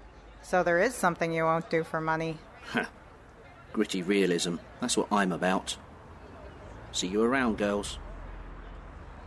So 0.43 0.63
there 0.63 0.79
is 0.79 0.95
something 0.95 1.33
you 1.33 1.45
won't 1.45 1.69
do 1.69 1.85
for 1.85 2.01
money. 2.01 2.39
Ha. 2.73 2.89
Gritty 3.73 4.03
realism. 4.03 4.57
That's 4.81 4.97
what 4.97 5.13
I'm 5.13 5.33
about. 5.33 5.77
See 6.93 7.09
you 7.09 7.23
around, 7.23 7.59
girls. 7.59 7.99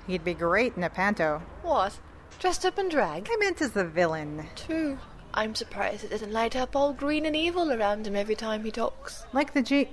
He'd 0.08 0.26
be 0.26 0.34
great 0.34 0.76
in 0.76 0.84
a 0.84 0.89
panto. 0.89 1.41
What? 1.62 1.99
Dressed 2.39 2.65
up 2.65 2.78
in 2.80 2.89
drag? 2.89 3.30
I 3.32 3.38
meant 3.38 3.62
as 3.62 3.71
the 3.71 3.86
villain. 3.86 4.47
True. 4.56 4.97
I'm 5.34 5.56
surprised 5.56 6.04
it 6.04 6.12
doesn't 6.12 6.32
light 6.32 6.56
up 6.56 6.76
all 6.76 6.93
green 6.93 7.26
and 7.26 7.36
evil 7.36 7.72
around 7.72 8.06
him 8.06 8.15
every 8.15 8.36
time 8.36 8.63
he 8.63 8.72
talks. 8.72 9.26
Like 9.34 9.54
the 9.54 9.63
G. 9.63 9.89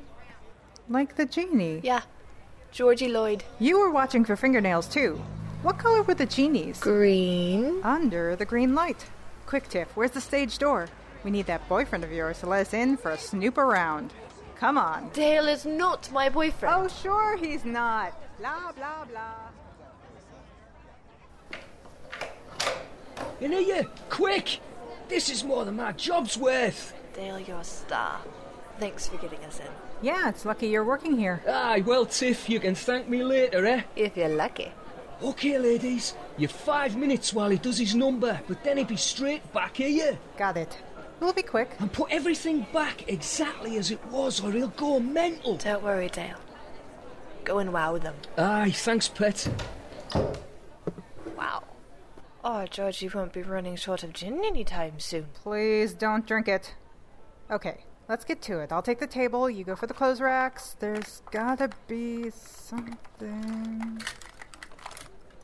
Like 0.88 1.16
the 1.16 1.24
genie. 1.24 1.80
Yeah. 1.82 2.02
Georgie 2.72 3.08
Lloyd. 3.08 3.44
You 3.58 3.80
were 3.80 3.90
watching 3.90 4.24
for 4.24 4.36
fingernails 4.36 4.86
too. 4.86 5.20
What 5.62 5.78
color 5.78 6.02
were 6.02 6.14
the 6.14 6.26
genies? 6.26 6.78
Green. 6.80 7.80
Under 7.82 8.36
the 8.36 8.44
green 8.44 8.74
light. 8.74 9.06
Quick, 9.46 9.68
Tiff, 9.68 9.88
where's 9.96 10.12
the 10.12 10.20
stage 10.20 10.58
door? 10.58 10.88
We 11.24 11.30
need 11.30 11.46
that 11.46 11.68
boyfriend 11.68 12.04
of 12.04 12.12
yours 12.12 12.40
to 12.40 12.46
let 12.46 12.66
us 12.66 12.74
in 12.74 12.96
for 12.96 13.10
a 13.10 13.18
snoop 13.18 13.58
around. 13.58 14.12
Come 14.56 14.78
on. 14.78 15.10
Dale 15.12 15.48
is 15.48 15.64
not 15.64 16.10
my 16.12 16.28
boyfriend. 16.28 16.74
Oh, 16.76 16.88
sure 16.88 17.36
he's 17.36 17.64
not. 17.64 18.12
Blah, 18.38 18.72
blah, 18.72 19.04
blah. 19.06 19.48
In 23.40 23.52
here, 23.52 23.86
quick! 24.10 24.60
This 25.10 25.28
is 25.28 25.42
more 25.42 25.64
than 25.64 25.74
my 25.74 25.90
job's 25.90 26.38
worth. 26.38 26.94
Dale, 27.14 27.40
you're 27.40 27.58
a 27.58 27.64
star. 27.64 28.20
Thanks 28.78 29.08
for 29.08 29.16
getting 29.16 29.44
us 29.44 29.58
in. 29.58 29.66
Yeah, 30.02 30.28
it's 30.28 30.44
lucky 30.44 30.68
you're 30.68 30.84
working 30.84 31.18
here. 31.18 31.42
Aye, 31.48 31.82
well, 31.84 32.06
Tiff, 32.06 32.48
you 32.48 32.60
can 32.60 32.76
thank 32.76 33.08
me 33.08 33.24
later, 33.24 33.66
eh? 33.66 33.82
If 33.96 34.16
you're 34.16 34.28
lucky. 34.28 34.72
Okay, 35.20 35.58
ladies, 35.58 36.14
you've 36.38 36.52
five 36.52 36.96
minutes 36.96 37.34
while 37.34 37.50
he 37.50 37.58
does 37.58 37.76
his 37.76 37.94
number, 37.94 38.40
but 38.46 38.62
then 38.62 38.76
he'll 38.76 38.86
be 38.86 38.96
straight 38.96 39.52
back 39.52 39.76
here. 39.76 40.16
Got 40.38 40.56
it. 40.56 40.78
We'll 41.18 41.32
be 41.32 41.42
quick. 41.42 41.70
And 41.80 41.92
put 41.92 42.12
everything 42.12 42.66
back 42.72 43.08
exactly 43.08 43.78
as 43.78 43.90
it 43.90 44.02
was, 44.06 44.40
or 44.42 44.52
he'll 44.52 44.68
go 44.68 45.00
mental. 45.00 45.56
Don't 45.56 45.82
worry, 45.82 46.08
Dale. 46.08 46.38
Go 47.42 47.58
and 47.58 47.72
wow 47.72 47.98
them. 47.98 48.14
Aye, 48.38 48.70
thanks, 48.70 49.08
pet. 49.08 49.48
Oh, 52.42 52.64
George, 52.66 53.02
you 53.02 53.10
won't 53.14 53.34
be 53.34 53.42
running 53.42 53.76
short 53.76 54.02
of 54.02 54.14
gin 54.14 54.42
anytime 54.44 54.98
soon. 54.98 55.26
Please 55.34 55.92
don't 55.92 56.26
drink 56.26 56.48
it. 56.48 56.74
Okay, 57.50 57.84
let's 58.08 58.24
get 58.24 58.40
to 58.42 58.60
it. 58.60 58.72
I'll 58.72 58.80
take 58.80 58.98
the 58.98 59.06
table, 59.06 59.50
you 59.50 59.62
go 59.62 59.76
for 59.76 59.86
the 59.86 59.92
clothes 59.92 60.22
racks. 60.22 60.74
There's 60.80 61.22
gotta 61.30 61.68
be 61.86 62.30
something. 62.30 64.02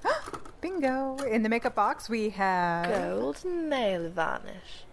Bingo! 0.63 1.17
In 1.19 1.43
the 1.43 1.51
makeup 1.51 1.75
box, 1.75 2.09
we 2.09 2.31
have. 2.31 2.89
Gold 2.89 3.45
nail 3.45 4.09
varnish. 4.09 4.85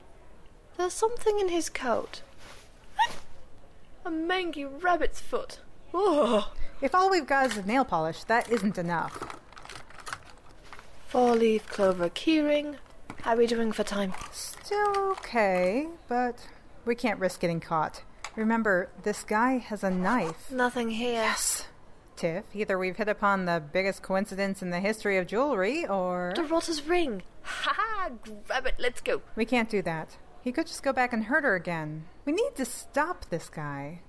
There's 0.75 0.93
something 0.93 1.39
in 1.39 1.47
his 1.47 1.69
coat. 1.69 2.21
A 4.05 4.11
mangy 4.11 4.65
rabbit's 4.65 5.21
foot. 5.21 5.59
Oh. 5.93 6.51
If 6.81 6.93
all 6.93 7.09
we've 7.09 7.25
got 7.25 7.55
is 7.55 7.65
nail 7.65 7.85
polish, 7.85 8.25
that 8.25 8.51
isn't 8.51 8.77
enough. 8.77 9.39
Four 11.13 11.35
leaf 11.35 11.67
clover 11.67 12.09
keyring. 12.09 12.77
How 13.21 13.33
are 13.33 13.37
we 13.37 13.45
doing 13.45 13.71
for 13.71 13.83
time? 13.83 14.15
Still 14.31 15.11
okay, 15.11 15.85
but 16.07 16.47
we 16.85 16.95
can't 16.95 17.19
risk 17.19 17.39
getting 17.39 17.59
caught. 17.59 18.01
Remember, 18.35 18.89
this 19.03 19.23
guy 19.23 19.59
has 19.59 19.83
a 19.83 19.91
knife. 19.91 20.49
Nothing 20.49 20.89
here. 20.89 21.13
Yes. 21.13 21.67
Tiff, 22.15 22.45
either 22.55 22.79
we've 22.79 22.97
hit 22.97 23.09
upon 23.09 23.45
the 23.45 23.61
biggest 23.71 24.01
coincidence 24.01 24.63
in 24.63 24.71
the 24.71 24.79
history 24.79 25.19
of 25.19 25.27
jewelry, 25.27 25.85
or. 25.85 26.33
Dorota's 26.35 26.81
ring. 26.87 27.21
Ha 27.43 27.73
ha! 27.77 28.09
Grab 28.47 28.65
it, 28.65 28.73
let's 28.79 28.99
go. 28.99 29.21
We 29.35 29.45
can't 29.45 29.69
do 29.69 29.83
that. 29.83 30.17
He 30.41 30.51
could 30.51 30.65
just 30.65 30.81
go 30.81 30.93
back 30.93 31.13
and 31.13 31.25
hurt 31.25 31.43
her 31.43 31.53
again. 31.53 32.05
We 32.25 32.31
need 32.33 32.55
to 32.55 32.65
stop 32.65 33.25
this 33.29 33.49
guy. 33.49 34.01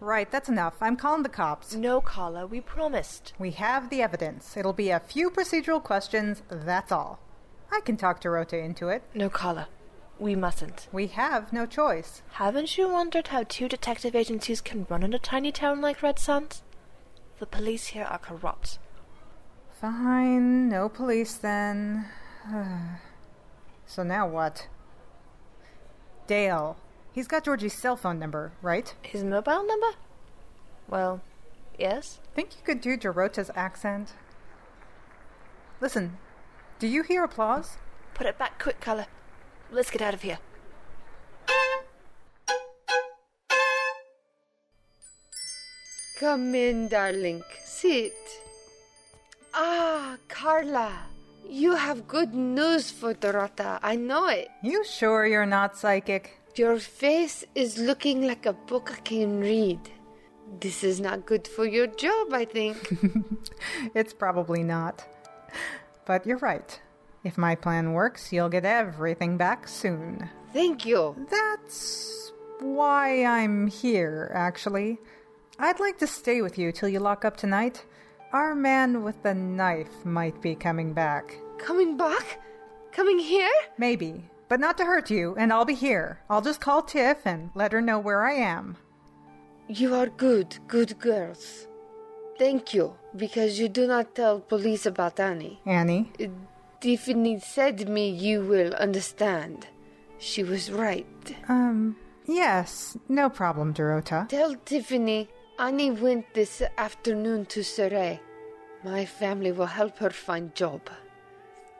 Right, 0.00 0.30
that's 0.30 0.48
enough. 0.48 0.74
I'm 0.80 0.96
calling 0.96 1.24
the 1.24 1.28
cops. 1.28 1.74
No, 1.74 2.00
Carla, 2.00 2.46
we 2.46 2.60
promised. 2.60 3.32
We 3.38 3.50
have 3.52 3.90
the 3.90 4.00
evidence. 4.00 4.56
It'll 4.56 4.72
be 4.72 4.90
a 4.90 5.00
few 5.00 5.30
procedural 5.30 5.82
questions, 5.82 6.42
that's 6.48 6.92
all. 6.92 7.18
I 7.72 7.80
can 7.80 7.96
talk 7.96 8.20
to 8.20 8.28
Dorota 8.28 8.62
into 8.62 8.88
it. 8.88 9.02
No, 9.14 9.28
Carla. 9.28 9.68
We 10.18 10.34
mustn't. 10.34 10.88
We 10.92 11.08
have 11.08 11.52
no 11.52 11.66
choice. 11.66 12.22
Haven't 12.32 12.76
you 12.76 12.88
wondered 12.88 13.28
how 13.28 13.44
two 13.44 13.68
detective 13.68 14.16
agencies 14.16 14.60
can 14.60 14.86
run 14.88 15.02
in 15.02 15.14
a 15.14 15.18
tiny 15.18 15.52
town 15.52 15.80
like 15.80 16.02
Red 16.02 16.18
Sands? 16.18 16.62
The 17.38 17.46
police 17.46 17.88
here 17.88 18.04
are 18.04 18.18
corrupt. 18.18 18.78
Fine, 19.80 20.68
no 20.68 20.88
police 20.88 21.34
then. 21.34 22.06
so 23.86 24.02
now 24.02 24.26
what? 24.26 24.66
Dale. 26.26 26.76
He's 27.18 27.26
got 27.26 27.42
Georgie's 27.42 27.74
cell 27.74 27.96
phone 27.96 28.20
number, 28.20 28.52
right? 28.62 28.94
His 29.02 29.24
mobile 29.24 29.66
number? 29.66 29.88
Well, 30.86 31.20
yes. 31.76 32.20
Think 32.32 32.50
you 32.54 32.62
could 32.64 32.80
do 32.80 32.96
Dorota's 32.96 33.50
accent? 33.56 34.12
Listen, 35.80 36.18
do 36.78 36.86
you 36.86 37.02
hear 37.02 37.24
applause? 37.24 37.76
Put 38.14 38.28
it 38.28 38.38
back 38.38 38.62
quick, 38.62 38.80
Carla. 38.80 39.08
Let's 39.72 39.90
get 39.90 40.00
out 40.00 40.14
of 40.14 40.22
here. 40.22 40.38
Come 46.20 46.54
in, 46.54 46.86
darling. 46.86 47.42
Sit. 47.64 48.12
Ah, 49.52 50.18
Carla. 50.28 50.92
You 51.48 51.74
have 51.74 52.06
good 52.06 52.32
news 52.32 52.92
for 52.92 53.12
Dorota. 53.12 53.80
I 53.82 53.96
know 53.96 54.28
it. 54.28 54.46
You 54.62 54.84
sure 54.84 55.26
you're 55.26 55.46
not 55.46 55.76
psychic? 55.76 56.37
Your 56.58 56.80
face 56.80 57.44
is 57.54 57.78
looking 57.78 58.26
like 58.26 58.44
a 58.44 58.52
book 58.52 58.90
I 58.92 58.98
can 59.02 59.38
read. 59.38 59.78
This 60.58 60.82
is 60.82 60.98
not 60.98 61.24
good 61.24 61.46
for 61.46 61.64
your 61.64 61.86
job, 61.86 62.32
I 62.32 62.46
think. 62.46 62.98
it's 63.94 64.12
probably 64.12 64.64
not. 64.64 65.06
But 66.04 66.26
you're 66.26 66.38
right. 66.38 66.80
If 67.22 67.38
my 67.38 67.54
plan 67.54 67.92
works, 67.92 68.32
you'll 68.32 68.48
get 68.48 68.64
everything 68.64 69.36
back 69.36 69.68
soon. 69.68 70.28
Thank 70.52 70.84
you. 70.84 71.14
That's 71.30 72.32
why 72.58 73.24
I'm 73.24 73.68
here, 73.68 74.32
actually. 74.34 74.98
I'd 75.60 75.78
like 75.78 75.98
to 75.98 76.08
stay 76.08 76.42
with 76.42 76.58
you 76.58 76.72
till 76.72 76.88
you 76.88 76.98
lock 76.98 77.24
up 77.24 77.36
tonight. 77.36 77.84
Our 78.32 78.56
man 78.56 79.04
with 79.04 79.22
the 79.22 79.34
knife 79.34 80.04
might 80.04 80.42
be 80.42 80.56
coming 80.56 80.92
back. 80.92 81.38
Coming 81.58 81.96
back? 81.96 82.40
Coming 82.90 83.20
here? 83.20 83.52
Maybe, 83.78 84.28
but 84.48 84.60
not 84.60 84.78
to 84.78 84.84
hurt 84.84 85.10
you, 85.10 85.34
and 85.36 85.52
I'll 85.52 85.64
be 85.64 85.74
here. 85.74 86.20
I'll 86.28 86.40
just 86.42 86.60
call 86.60 86.82
Tiff 86.82 87.26
and 87.26 87.50
let 87.54 87.72
her 87.72 87.80
know 87.80 87.98
where 87.98 88.26
I 88.26 88.34
am. 88.34 88.76
You 89.68 89.94
are 89.94 90.06
good, 90.06 90.56
good 90.66 90.98
girls. 90.98 91.66
Thank 92.38 92.72
you, 92.72 92.94
because 93.16 93.58
you 93.58 93.68
do 93.68 93.86
not 93.86 94.14
tell 94.14 94.40
police 94.40 94.86
about 94.86 95.20
Annie. 95.20 95.60
Annie? 95.66 96.12
Tiffany 96.80 97.40
said 97.40 97.88
me 97.88 98.08
you 98.08 98.40
will 98.42 98.72
understand. 98.74 99.66
She 100.18 100.42
was 100.42 100.70
right. 100.70 101.36
Um, 101.48 101.96
yes, 102.26 102.96
no 103.08 103.28
problem, 103.28 103.74
Dorota. 103.74 104.28
Tell 104.28 104.54
Tiffany 104.54 105.28
Annie 105.58 105.90
went 105.90 106.32
this 106.34 106.62
afternoon 106.76 107.46
to 107.46 107.64
Surrey. 107.64 108.20
My 108.84 109.04
family 109.04 109.50
will 109.50 109.66
help 109.66 109.98
her 109.98 110.10
find 110.10 110.54
job. 110.54 110.88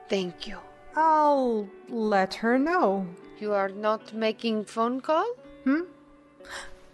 Thank 0.08 0.48
you. 0.48 0.58
I'll 0.98 1.68
let 1.88 2.34
her 2.34 2.58
know. 2.58 3.06
You 3.38 3.52
are 3.52 3.68
not 3.68 4.12
making 4.12 4.64
phone 4.64 5.00
call? 5.00 5.32
Hmm? 5.62 5.82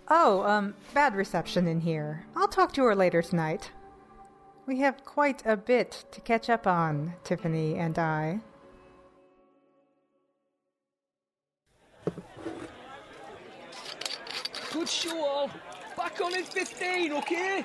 Oh, 0.09 0.43
um, 0.43 0.75
bad 0.93 1.15
reception 1.15 1.67
in 1.67 1.81
here. 1.81 2.27
I'll 2.37 2.47
talk 2.49 2.73
to 2.75 2.85
her 2.85 2.95
later 2.95 3.23
tonight. 3.23 3.71
We 4.67 4.81
have 4.81 5.05
quite 5.07 5.43
a 5.47 5.57
bit 5.57 6.05
to 6.13 6.21
catch 6.21 6.51
up 6.51 6.67
on, 6.67 7.15
Tiffany 7.25 7.77
and 7.77 7.99
I. 7.99 8.41
Good 14.71 14.89
show 14.89 15.25
all. 15.25 15.51
Back 15.97 16.21
on 16.21 16.35
in 16.37 16.45
15, 16.45 17.13
okay? 17.13 17.65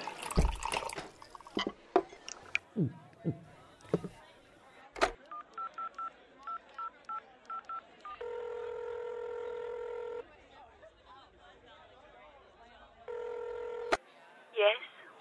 Yes? 14.60 14.76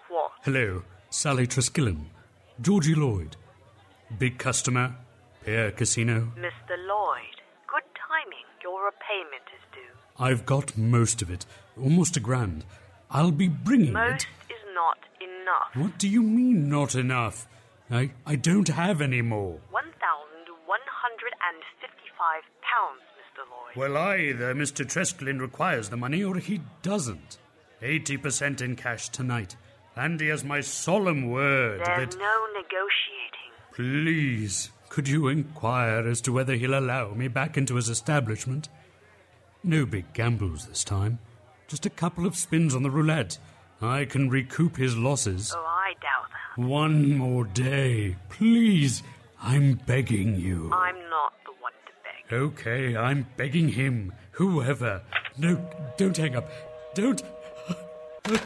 What? 0.08 0.32
Hello, 0.50 0.82
Sally 1.10 1.46
Triskillen. 1.46 2.06
Georgie 2.62 2.94
Lloyd. 2.94 3.36
Big 4.18 4.38
customer, 4.38 4.94
Pier 5.44 5.70
Casino. 5.72 6.32
Mr. 6.38 6.74
Lloyd, 6.88 7.42
good 7.66 7.82
timing. 8.08 8.46
Your 8.62 8.86
repayment 8.86 9.44
is 9.54 9.60
due. 9.74 9.92
I've 10.18 10.46
got 10.46 10.74
most 10.74 11.20
of 11.20 11.30
it, 11.30 11.44
almost 11.78 12.16
a 12.16 12.20
grand. 12.20 12.64
I'll 13.10 13.30
be 13.30 13.48
bringing 13.48 13.92
Most 13.92 14.26
is 14.48 14.64
not 14.74 14.96
enough. 15.20 15.68
What 15.74 15.98
do 15.98 16.08
you 16.08 16.22
mean, 16.22 16.70
not 16.70 16.94
enough? 16.94 17.46
I, 17.90 18.12
I 18.24 18.36
don't 18.36 18.68
have 18.68 19.02
any 19.02 19.20
more. 19.20 19.60
£1,155, 19.70 19.84
Mr. 23.18 23.44
Lloyd. 23.50 23.76
Well, 23.76 23.98
either 23.98 24.54
Mr. 24.54 24.86
Tresklin 24.86 25.42
requires 25.42 25.90
the 25.90 25.98
money 25.98 26.24
or 26.24 26.36
he 26.38 26.62
doesn't. 26.80 27.36
80% 27.82 28.62
in 28.62 28.76
cash 28.76 29.10
tonight. 29.10 29.54
And 29.98 30.20
has 30.20 30.44
my 30.44 30.60
solemn 30.60 31.28
word 31.28 31.80
There's 31.84 32.14
that. 32.14 32.20
no 32.20 32.46
negotiating. 32.54 33.50
Please, 33.72 34.70
could 34.88 35.08
you 35.08 35.26
inquire 35.26 36.06
as 36.06 36.20
to 36.20 36.32
whether 36.32 36.54
he'll 36.54 36.78
allow 36.78 37.14
me 37.14 37.26
back 37.26 37.56
into 37.56 37.74
his 37.74 37.88
establishment? 37.88 38.68
No 39.64 39.84
big 39.84 40.12
gambles 40.12 40.66
this 40.66 40.84
time. 40.84 41.18
Just 41.66 41.84
a 41.84 41.90
couple 41.90 42.26
of 42.26 42.36
spins 42.36 42.76
on 42.76 42.84
the 42.84 42.90
roulette. 42.90 43.38
I 43.82 44.04
can 44.04 44.30
recoup 44.30 44.76
his 44.76 44.96
losses. 44.96 45.52
Oh, 45.56 45.64
I 45.64 45.94
doubt 46.00 46.28
that. 46.56 46.62
One 46.62 47.16
more 47.18 47.44
day, 47.44 48.14
please. 48.28 49.02
I'm 49.42 49.74
begging 49.74 50.36
you. 50.36 50.70
I'm 50.72 50.96
not 51.10 51.32
the 51.44 51.52
one 51.60 51.72
to 51.86 51.92
beg. 52.04 52.40
Okay, 52.40 52.96
I'm 52.96 53.26
begging 53.36 53.68
him. 53.70 54.12
Whoever. 54.32 55.02
No, 55.36 55.60
don't 55.96 56.16
hang 56.16 56.36
up. 56.36 56.48
Don't. 56.94 57.20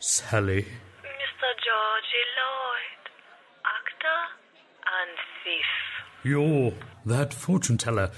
Sally. 0.00 0.66
Mr. 1.02 1.50
Georgie 1.64 2.28
Lloyd, 2.36 3.02
actor 3.64 4.20
and 4.84 5.16
thief. 5.42 5.70
You're 6.22 6.72
that 7.06 7.32
fortune 7.32 7.78
teller. 7.78 8.10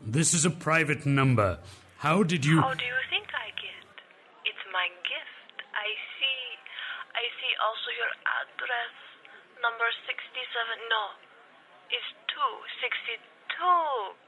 This 0.00 0.32
is 0.32 0.44
a 0.46 0.50
private 0.50 1.04
number. 1.04 1.58
How 1.98 2.22
did 2.22 2.46
you. 2.46 2.62
How 2.62 2.72
do 2.72 2.84
you 2.84 2.96
think 3.12 3.28
I 3.36 3.52
get? 3.60 3.84
It's 4.48 4.64
my 4.72 4.88
gift. 5.04 5.68
I 5.76 5.88
see. 6.16 6.40
I 7.12 7.28
see 7.36 7.52
also 7.60 7.92
your 7.92 8.12
address. 8.40 8.96
Number 9.60 9.84
67. 10.08 10.16
No. 10.88 11.12
It's 11.92 12.08
262 12.32 13.20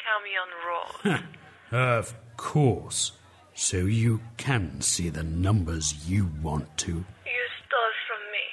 Camion 0.04 0.52
Road. 0.68 1.24
Of 1.72 2.14
course. 2.36 3.12
So 3.54 3.78
you 3.78 4.20
can 4.36 4.80
see 4.80 5.08
the 5.08 5.22
numbers 5.22 6.08
you 6.08 6.30
want 6.42 6.76
to. 6.78 6.90
You 6.90 7.44
stole 7.66 7.94
from 8.08 8.22
me 8.32 8.46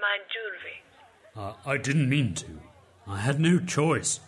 my 0.00 0.18
jewelry. 0.32 0.78
Uh, 1.36 1.54
I 1.64 1.78
didn't 1.78 2.08
mean 2.08 2.34
to. 2.34 2.60
I 3.06 3.18
had 3.18 3.40
no 3.40 3.58
choice. 3.58 4.20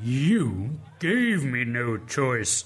You 0.00 0.78
gave 0.98 1.44
me 1.44 1.64
no 1.64 1.98
choice. 1.98 2.64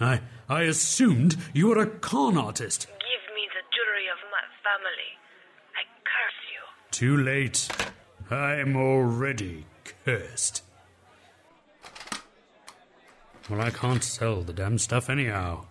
I 0.00 0.20
I 0.48 0.62
assumed 0.62 1.36
you 1.52 1.68
were 1.68 1.78
a 1.78 1.86
con 1.86 2.36
artist. 2.36 2.86
Give 2.86 3.34
me 3.34 3.48
the 3.54 3.64
jewelry 3.74 4.08
of 4.08 4.18
my 4.30 4.44
family. 4.64 5.10
I 5.76 5.82
curse 6.04 6.40
you. 6.52 6.62
Too 6.90 7.16
late. 7.16 7.68
I'm 8.30 8.76
already 8.76 9.66
cursed. 10.04 10.62
Well, 13.48 13.60
I 13.60 13.70
can't 13.70 14.02
sell 14.04 14.42
the 14.42 14.52
damn 14.52 14.78
stuff 14.78 15.08
anyhow. 15.08 15.64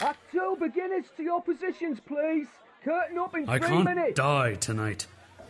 Act 0.00 0.18
two, 0.30 0.56
beginners 0.60 1.04
to 1.16 1.22
your 1.22 1.42
positions, 1.42 1.98
please. 2.06 2.46
Curtain 2.84 3.18
up 3.18 3.34
in 3.36 3.48
I 3.48 3.58
three 3.58 3.68
can't 3.68 3.84
minutes. 3.84 4.16
die 4.16 4.54
tonight. 4.54 5.06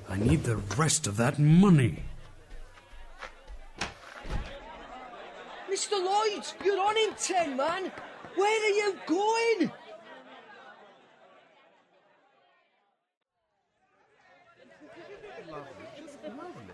I 0.08 0.16
need 0.16 0.44
the 0.44 0.56
rest 0.76 1.06
of 1.06 1.16
that 1.18 1.38
money. 1.38 2.04
Mr. 5.70 5.92
Lloyd, 5.92 6.44
you're 6.64 6.80
on 6.80 6.96
in 6.98 7.14
ten, 7.14 7.56
man. 7.56 7.90
Where 8.34 8.62
are 8.62 8.74
you 8.74 8.96
going? 9.06 9.72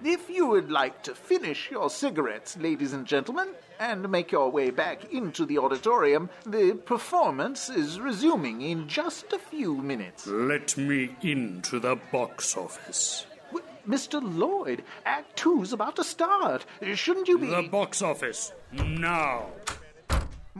If 0.04 0.30
you 0.30 0.46
would 0.46 0.70
like 0.70 1.02
to 1.02 1.14
finish 1.14 1.70
your 1.70 1.90
cigarettes, 1.90 2.56
ladies 2.56 2.92
and 2.92 3.04
gentlemen, 3.04 3.48
and 3.80 4.08
make 4.08 4.30
your 4.30 4.48
way 4.48 4.70
back 4.70 5.12
into 5.12 5.44
the 5.44 5.58
auditorium, 5.58 6.30
the 6.46 6.74
performance 6.74 7.68
is 7.68 7.98
resuming 7.98 8.62
in 8.62 8.88
just 8.88 9.32
a 9.32 9.38
few 9.38 9.76
minutes. 9.76 10.26
Let 10.26 10.76
me 10.76 11.16
into 11.22 11.80
the 11.80 11.96
box 12.12 12.56
office. 12.56 13.26
W- 13.50 13.66
Mr. 13.88 14.20
Lloyd, 14.22 14.84
Act 15.04 15.37
Two's 15.37 15.72
about 15.72 15.96
to 15.96 16.04
start. 16.04 16.64
Shouldn't 16.94 17.26
you 17.26 17.38
be. 17.38 17.48
The 17.48 17.68
box 17.68 18.00
office. 18.00 18.52
Now. 18.72 19.46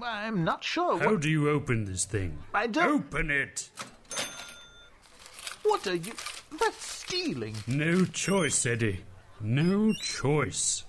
I'm 0.03 0.44
not 0.44 0.64
sure. 0.64 0.98
How 0.98 1.12
what... 1.12 1.20
do 1.20 1.31
you 1.31 1.48
open 1.48 1.85
this 1.85 2.05
thing? 2.05 2.38
I 2.53 2.66
don't. 2.66 3.07
Open 3.07 3.31
it! 3.31 3.70
What 5.62 5.87
are 5.87 5.94
you. 5.94 6.12
That's 6.59 6.85
stealing. 6.85 7.55
No 7.66 8.05
choice, 8.05 8.64
Eddie. 8.66 9.05
No 9.40 9.92
choice. 10.03 10.85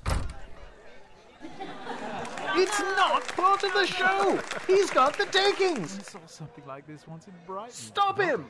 It's 2.55 2.79
not 2.79 3.27
part 3.35 3.63
of 3.63 3.73
the 3.73 3.85
show. 3.85 4.39
He's 4.67 4.89
got 4.89 5.17
the 5.17 5.25
takings. 5.25 5.99
I 5.99 6.01
saw 6.01 6.19
something 6.25 6.65
like 6.65 6.88
this 6.88 7.07
once 7.07 7.27
in 7.27 7.33
Brighton. 7.45 7.71
Stop 7.71 8.19
him! 8.19 8.47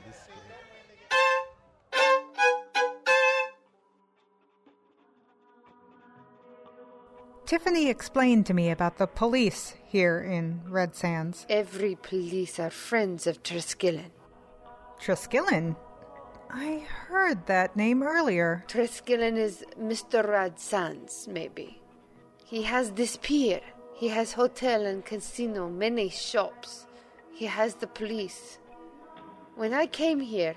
Tiffany 7.46 7.90
explained 7.90 8.46
to 8.46 8.54
me 8.54 8.70
about 8.70 9.00
the 9.00 9.08
police 9.08 9.76
here 9.84 10.22
in 10.22 10.62
Red 10.68 10.96
Sands. 10.96 11.46
Every 11.50 11.96
police 11.96 12.60
are 12.60 12.70
friends 12.70 13.28
of 13.28 13.44
Triskillen. 13.44 14.12
Triskillen? 15.02 15.76
I 16.50 16.80
heard 17.08 17.46
that 17.46 17.76
name 17.76 18.02
earlier. 18.02 18.64
Triskillen 18.68 19.38
is 19.38 19.64
Mr. 19.80 20.28
Rad 20.28 20.60
Sands, 20.60 21.28
maybe. 21.28 21.80
He 22.44 22.64
has 22.64 22.92
this 22.92 23.18
pier. 23.22 23.62
He 23.96 24.08
has 24.08 24.34
hotel 24.34 24.86
and 24.86 25.06
casino, 25.06 25.70
many 25.70 26.10
shops. 26.10 26.88
He 27.32 27.46
has 27.46 27.76
the 27.76 27.88
police. 27.88 28.58
When 29.56 29.74
I 29.74 29.86
came 29.86 30.22
here, 30.22 30.56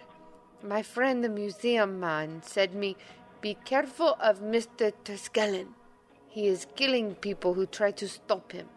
my 0.62 0.82
friend 0.82 1.22
the 1.22 1.28
museum 1.28 2.00
man 2.00 2.42
said 2.42 2.74
me, 2.74 2.96
be 3.40 3.54
careful 3.64 4.16
of 4.20 4.40
Mr. 4.40 4.92
Triskillen. 5.04 5.68
He 6.28 6.46
is 6.46 6.66
killing 6.76 7.16
people 7.16 7.52
who 7.54 7.66
try 7.66 7.90
to 7.90 8.08
stop 8.08 8.52
him. 8.52 8.68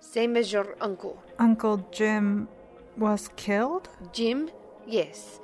Same 0.00 0.36
as 0.36 0.52
your 0.52 0.76
uncle. 0.80 1.22
Uncle 1.38 1.86
Jim. 1.92 2.48
was 2.96 3.28
killed? 3.36 3.88
Jim? 4.12 4.50
Yes. 4.86 5.40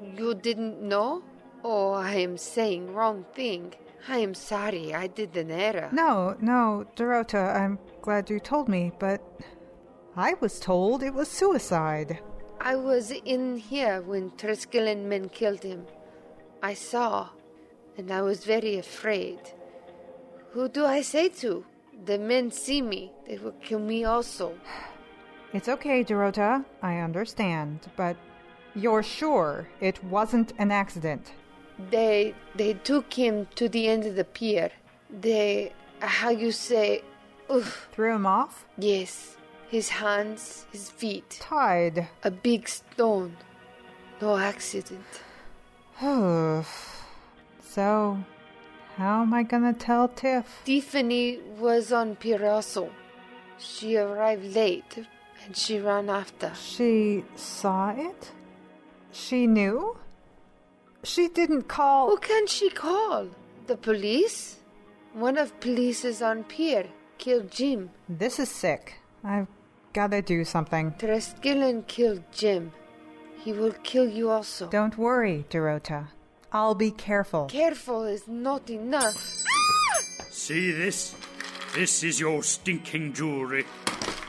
You 0.00 0.34
didn't 0.34 0.80
know? 0.80 1.22
Oh, 1.62 1.92
I 1.92 2.14
am 2.14 2.36
saying 2.38 2.94
wrong 2.94 3.24
thing. 3.34 3.74
I 4.08 4.18
am 4.18 4.34
sorry, 4.34 4.94
I 4.94 5.08
did 5.08 5.36
an 5.36 5.50
error. 5.50 5.90
No, 5.92 6.36
no, 6.40 6.86
Dorota, 6.96 7.54
I'm 7.54 7.78
glad 8.00 8.30
you 8.30 8.40
told 8.40 8.68
me, 8.68 8.92
but 8.98 9.20
I 10.16 10.34
was 10.40 10.58
told 10.58 11.02
it 11.02 11.12
was 11.12 11.28
suicide. 11.28 12.18
I 12.60 12.76
was 12.76 13.10
in 13.10 13.58
here 13.58 14.00
when 14.00 14.30
Triskelion 14.32 15.04
men 15.04 15.28
killed 15.28 15.62
him. 15.62 15.86
I 16.62 16.74
saw, 16.74 17.28
and 17.96 18.10
I 18.10 18.22
was 18.22 18.44
very 18.44 18.78
afraid. 18.78 19.38
Who 20.52 20.68
do 20.68 20.84
I 20.86 21.02
say 21.02 21.28
to? 21.40 21.64
The 22.04 22.18
men 22.18 22.50
see 22.50 22.80
me. 22.82 23.12
They 23.26 23.38
will 23.38 23.56
kill 23.62 23.80
me 23.80 24.04
also. 24.04 24.54
It's 25.52 25.68
okay, 25.68 26.04
Dorota. 26.04 26.64
I 26.80 26.98
understand, 26.98 27.90
but 27.96 28.16
you're 28.74 29.02
sure 29.02 29.68
it 29.80 30.02
wasn't 30.04 30.52
an 30.58 30.70
accident? 30.70 31.32
They 31.90 32.34
they 32.54 32.74
took 32.74 33.14
him 33.14 33.46
to 33.54 33.68
the 33.68 33.88
end 33.88 34.04
of 34.04 34.16
the 34.16 34.24
pier. 34.24 34.70
They 35.08 35.72
how 36.00 36.30
you 36.30 36.52
say 36.52 37.02
oof. 37.50 37.88
Threw 37.92 38.14
him 38.14 38.26
off? 38.26 38.66
Yes. 38.78 39.36
His 39.68 39.88
hands, 39.88 40.66
his 40.72 40.90
feet. 40.90 41.38
Tied. 41.40 42.08
A 42.24 42.30
big 42.30 42.68
stone. 42.68 43.36
No 44.20 44.36
accident. 44.36 45.06
Oh. 46.02 46.66
So 47.62 48.18
how 48.96 49.22
am 49.22 49.32
I 49.32 49.44
gonna 49.44 49.72
tell 49.72 50.08
Tiff? 50.08 50.60
Tiffany 50.64 51.38
was 51.58 51.92
on 51.92 52.16
pier 52.16 52.44
also. 52.46 52.90
She 53.58 53.96
arrived 53.96 54.54
late 54.54 55.06
and 55.44 55.56
she 55.56 55.78
ran 55.78 56.10
after. 56.10 56.52
She 56.54 57.24
saw 57.36 57.94
it? 57.96 58.32
She 59.12 59.46
knew? 59.46 59.98
She 61.02 61.28
didn't 61.28 61.68
call. 61.68 62.10
Who 62.10 62.18
can 62.18 62.46
she 62.46 62.70
call? 62.70 63.28
The 63.66 63.76
police? 63.76 64.56
One 65.12 65.38
of 65.38 65.58
police's 65.60 66.22
on 66.22 66.44
pier 66.44 66.86
killed 67.18 67.50
Jim. 67.50 67.90
This 68.08 68.38
is 68.38 68.50
sick. 68.50 69.00
I've 69.24 69.48
gotta 69.92 70.22
do 70.22 70.44
something. 70.44 70.92
Triskelion 70.92 71.86
killed 71.86 72.22
Jim. 72.32 72.72
He 73.38 73.52
will 73.52 73.72
kill 73.82 74.08
you 74.08 74.30
also. 74.30 74.68
Don't 74.68 74.96
worry, 74.98 75.44
Dorota. 75.50 76.08
I'll 76.52 76.74
be 76.74 76.90
careful. 76.90 77.46
Careful 77.46 78.04
is 78.04 78.28
not 78.28 78.68
enough. 78.68 79.16
See 80.30 80.70
this? 80.72 81.14
This 81.74 82.02
is 82.02 82.20
your 82.20 82.42
stinking 82.42 83.12
jewelry. 83.14 83.64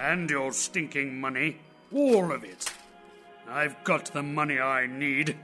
And 0.02 0.30
your 0.30 0.52
stinking 0.52 1.20
money. 1.20 1.58
All 1.94 2.32
of 2.32 2.44
it. 2.44 2.71
I've 3.52 3.84
got 3.84 4.06
the 4.06 4.24
money 4.24 4.60
I 4.60 4.88
need. 4.88 5.38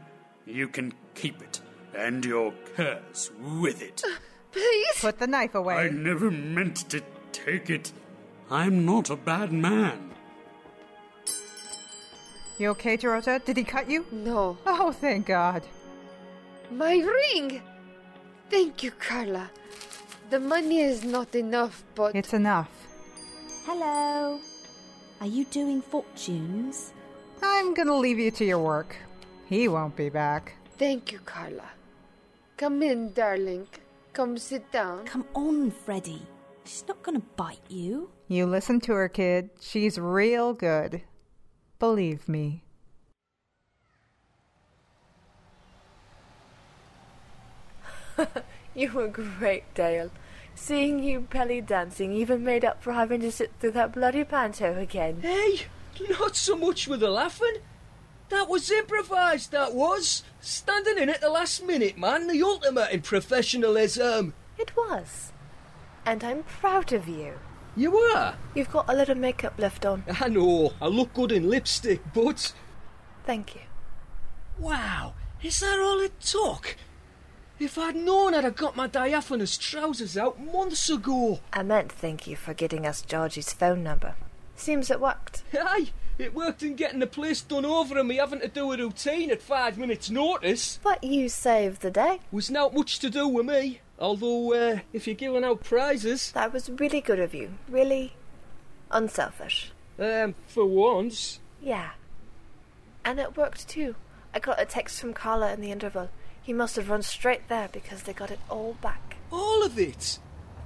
You 0.45 0.69
can 0.69 0.93
keep 1.13 1.41
it. 1.41 1.59
And 1.93 2.23
your 2.23 2.53
curse 2.75 3.31
with 3.61 3.81
it. 3.81 4.01
Uh, 4.05 4.15
please? 4.51 5.01
Put 5.01 5.19
the 5.19 5.27
knife 5.27 5.55
away. 5.55 5.75
I 5.75 5.89
never 5.89 6.31
meant 6.31 6.89
to 6.89 7.01
take 7.33 7.69
it. 7.69 7.91
I'm 8.49 8.85
not 8.85 9.09
a 9.09 9.17
bad 9.17 9.51
man. 9.51 10.11
You 12.57 12.69
okay, 12.69 12.97
Dorota? 12.97 13.43
Did 13.43 13.57
he 13.57 13.63
cut 13.63 13.89
you? 13.89 14.05
No. 14.11 14.57
Oh, 14.65 14.91
thank 14.91 15.25
God. 15.25 15.63
My 16.71 16.95
ring! 16.95 17.61
Thank 18.49 18.83
you, 18.83 18.91
Carla. 18.91 19.51
The 20.29 20.39
money 20.39 20.79
is 20.79 21.03
not 21.03 21.35
enough, 21.35 21.83
but. 21.93 22.15
It's 22.15 22.33
enough. 22.33 22.69
Hello. 23.65 24.39
Are 25.19 25.27
you 25.27 25.45
doing 25.45 25.81
fortunes? 25.81 26.93
I'm 27.41 27.73
gonna 27.73 27.97
leave 27.97 28.19
you 28.19 28.31
to 28.31 28.45
your 28.45 28.59
work. 28.59 28.95
He 29.45 29.67
won't 29.67 29.95
be 29.95 30.09
back. 30.09 30.53
Thank 30.77 31.11
you, 31.11 31.19
Carla. 31.19 31.69
Come 32.57 32.81
in, 32.83 33.13
darling. 33.13 33.67
Come 34.13 34.37
sit 34.37 34.71
down. 34.71 35.05
Come 35.05 35.25
on, 35.33 35.71
Freddy. 35.71 36.21
She's 36.65 36.87
not 36.87 37.01
gonna 37.03 37.21
bite 37.35 37.59
you. 37.69 38.09
You 38.27 38.45
listen 38.45 38.79
to 38.81 38.93
her, 38.93 39.07
kid. 39.07 39.49
She's 39.61 39.99
real 39.99 40.53
good. 40.53 41.01
Believe 41.79 42.27
me. 42.27 42.63
you 48.75 48.91
were 48.91 49.07
great, 49.07 49.71
Dale. 49.73 50.11
Seeing 50.55 51.03
you 51.03 51.21
belly 51.21 51.61
dancing 51.61 52.11
even 52.11 52.43
made 52.43 52.65
up 52.65 52.81
for 52.81 52.93
having 52.93 53.21
to 53.21 53.31
sit 53.31 53.51
through 53.59 53.71
that 53.71 53.93
bloody 53.93 54.23
panto 54.23 54.77
again. 54.77 55.21
Hey, 55.21 55.67
not 56.19 56.35
so 56.35 56.55
much 56.55 56.87
with 56.87 56.99
the 57.01 57.09
laughing. 57.09 57.57
That 58.29 58.49
was 58.49 58.69
improvised, 58.69 59.51
that 59.51 59.73
was. 59.73 60.23
Standing 60.41 60.97
in 60.97 61.09
at 61.09 61.21
the 61.21 61.29
last 61.29 61.63
minute, 61.63 61.97
man. 61.97 62.27
The 62.27 62.43
ultimate 62.43 62.91
in 62.91 63.01
professionalism. 63.01 64.33
It 64.57 64.75
was. 64.75 65.31
And 66.05 66.23
I'm 66.23 66.43
proud 66.43 66.91
of 66.93 67.07
you. 67.07 67.33
You 67.75 67.91
were? 67.91 68.35
You've 68.55 68.71
got 68.71 68.89
a 68.89 68.95
little 68.95 69.15
makeup 69.15 69.53
left 69.57 69.85
on. 69.85 70.03
I 70.19 70.29
know. 70.29 70.73
I 70.81 70.87
look 70.87 71.13
good 71.13 71.31
in 71.31 71.49
lipstick, 71.49 72.01
but. 72.13 72.53
Thank 73.25 73.55
you. 73.55 73.61
Wow, 74.57 75.13
is 75.43 75.59
that 75.59 75.79
all 75.79 75.99
it 75.99 76.19
took? 76.19 76.75
If 77.59 77.77
I'd 77.77 77.95
known 77.95 78.33
I'd 78.33 78.43
have 78.43 78.55
got 78.55 78.75
my 78.75 78.87
diaphanous 78.87 79.57
trousers 79.57 80.17
out 80.17 80.39
months 80.39 80.89
ago. 80.89 81.39
I 81.53 81.63
meant 81.63 81.91
thank 81.91 82.25
you 82.27 82.35
for 82.35 82.53
getting 82.53 82.85
us 82.85 83.01
Georgie's 83.01 83.53
phone 83.53 83.83
number. 83.83 84.15
Seems 84.57 84.91
it 84.91 84.99
worked. 84.99 85.43
Aye, 85.53 85.91
it 86.17 86.33
worked 86.33 86.63
in 86.63 86.75
getting 86.75 86.99
the 86.99 87.07
place 87.07 87.41
done 87.41 87.63
over 87.63 87.97
and 87.97 88.07
me 88.09 88.15
having 88.15 88.41
to 88.41 88.47
do 88.47 88.71
a 88.73 88.77
routine 88.77 89.31
at 89.31 89.41
five 89.41 89.77
minutes' 89.77 90.09
notice. 90.09 90.79
But 90.83 91.03
you 91.03 91.29
saved 91.29 91.81
the 91.81 91.91
day. 91.91 92.19
Was 92.31 92.51
not 92.51 92.73
much 92.73 92.99
to 92.99 93.09
do 93.09 93.27
with 93.27 93.45
me. 93.45 93.79
Although, 93.99 94.53
uh, 94.53 94.79
if 94.93 95.07
you're 95.07 95.15
giving 95.15 95.43
out 95.43 95.63
prizes. 95.63 96.31
That 96.33 96.53
was 96.53 96.69
really 96.69 97.01
good 97.01 97.19
of 97.19 97.33
you. 97.33 97.53
Really 97.69 98.13
unselfish. 98.91 99.71
Um, 99.99 100.35
for 100.47 100.65
once. 100.65 101.39
Yeah. 101.61 101.91
And 103.05 103.19
it 103.19 103.37
worked 103.37 103.67
too. 103.67 103.95
I 104.33 104.39
got 104.39 104.61
a 104.61 104.65
text 104.65 104.99
from 104.99 105.13
Carla 105.13 105.53
in 105.53 105.61
the 105.61 105.71
interval. 105.71 106.09
He 106.41 106.53
must 106.53 106.75
have 106.75 106.89
run 106.89 107.01
straight 107.03 107.47
there 107.47 107.69
because 107.71 108.03
they 108.03 108.13
got 108.13 108.31
it 108.31 108.39
all 108.49 108.75
back. 108.81 109.17
All 109.31 109.63
of 109.63 109.77
it? 109.79 110.19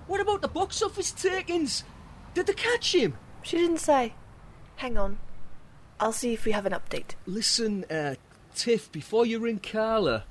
What 0.08 0.22
about 0.22 0.42
the 0.42 0.48
box 0.48 0.82
office 0.82 1.12
takings? 1.12 1.84
Did 2.34 2.48
they 2.48 2.54
catch 2.54 2.94
him? 2.94 3.18
She 3.44 3.58
didn't 3.58 3.80
say. 3.80 4.14
Hang 4.78 4.98
on. 4.98 5.18
I'll 6.00 6.12
see 6.12 6.34
if 6.34 6.46
we 6.46 6.52
have 6.52 6.66
an 6.66 6.74
update. 6.74 7.12
Listen, 7.26 7.86
uh, 7.90 8.16
Tiff, 8.56 8.92
before 8.92 9.26
you 9.26 9.40
ring 9.40 9.60
Carla, 9.60 10.24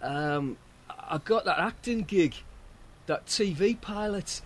um, 0.00 0.56
I 0.90 1.18
got 1.18 1.44
that 1.44 1.58
acting 1.58 2.02
gig, 2.02 2.34
that 3.06 3.26
TV 3.26 3.80
pilot. 3.80 4.40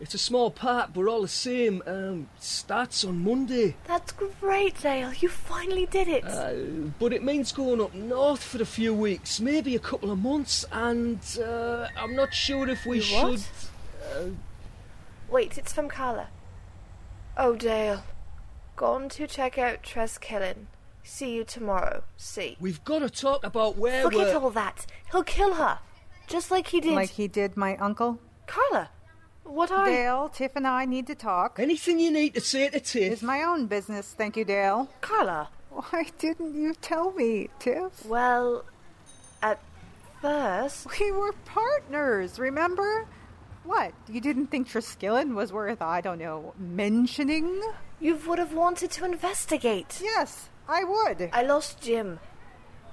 It's 0.00 0.14
a 0.14 0.18
small 0.18 0.50
part, 0.50 0.92
but 0.92 1.06
all 1.06 1.22
the 1.22 1.28
same, 1.28 1.82
um, 1.86 2.28
starts 2.40 3.04
on 3.04 3.22
Monday. 3.22 3.76
That's 3.86 4.12
great, 4.12 4.80
Dale. 4.82 5.12
You 5.14 5.28
finally 5.28 5.86
did 5.86 6.08
it. 6.08 6.24
Uh, 6.24 6.54
but 6.98 7.12
it 7.12 7.22
means 7.22 7.52
going 7.52 7.80
up 7.80 7.94
north 7.94 8.42
for 8.42 8.60
a 8.60 8.66
few 8.66 8.92
weeks, 8.92 9.40
maybe 9.40 9.76
a 9.76 9.78
couple 9.78 10.10
of 10.10 10.18
months, 10.18 10.64
and 10.72 11.20
uh, 11.42 11.86
I'm 11.96 12.16
not 12.16 12.34
sure 12.34 12.68
if 12.68 12.84
we 12.86 12.96
You 12.96 13.02
should. 13.02 13.22
what? 13.22 13.50
Uh, 14.16 14.24
Wait, 15.28 15.56
it's 15.58 15.72
from 15.72 15.88
Carla. 15.88 16.28
Oh, 17.36 17.56
Dale. 17.56 18.02
Gone 18.76 19.08
to 19.10 19.26
check 19.26 19.58
out 19.58 19.82
Triskelion. 19.82 20.66
See 21.02 21.34
you 21.34 21.44
tomorrow. 21.44 22.02
See. 22.16 22.56
we've 22.60 22.82
got 22.84 23.00
to 23.00 23.10
talk 23.10 23.44
about 23.44 23.76
where 23.76 24.02
Forget 24.02 24.28
we're. 24.28 24.40
all 24.40 24.50
that. 24.50 24.86
He'll 25.12 25.22
kill 25.22 25.54
her. 25.54 25.78
Just 26.26 26.50
like 26.50 26.68
he 26.68 26.80
did. 26.80 26.94
Like 26.94 27.10
he 27.10 27.28
did 27.28 27.56
my 27.56 27.76
uncle? 27.76 28.18
Carla, 28.46 28.88
what 29.44 29.70
are 29.70 29.84
Dale, 29.84 30.28
Tiff 30.30 30.52
and 30.56 30.66
I 30.66 30.86
need 30.86 31.06
to 31.08 31.14
talk. 31.14 31.58
Anything 31.58 31.98
you 31.98 32.10
need 32.10 32.34
to 32.34 32.40
say 32.40 32.68
to 32.70 32.80
Tiff. 32.80 33.12
It's 33.12 33.22
my 33.22 33.42
own 33.42 33.66
business, 33.66 34.14
thank 34.16 34.36
you, 34.36 34.44
Dale. 34.44 34.88
Carla. 35.02 35.48
Why 35.70 36.06
didn't 36.18 36.54
you 36.54 36.72
tell 36.74 37.12
me, 37.12 37.50
Tiff? 37.58 38.06
Well, 38.06 38.64
at 39.42 39.60
first. 40.22 40.86
We 40.98 41.12
were 41.12 41.32
partners, 41.44 42.38
remember? 42.38 43.06
What? 43.64 43.92
You 44.08 44.20
didn't 44.20 44.48
think 44.48 44.68
Triskelion 44.68 45.34
was 45.34 45.52
worth, 45.52 45.80
I 45.80 46.00
don't 46.00 46.18
know, 46.18 46.54
mentioning? 46.58 47.62
You 47.98 48.16
would 48.26 48.38
have 48.38 48.52
wanted 48.52 48.90
to 48.92 49.04
investigate. 49.04 50.00
Yes, 50.02 50.50
I 50.68 50.84
would. 50.84 51.30
I 51.32 51.42
lost 51.42 51.80
Jim. 51.80 52.20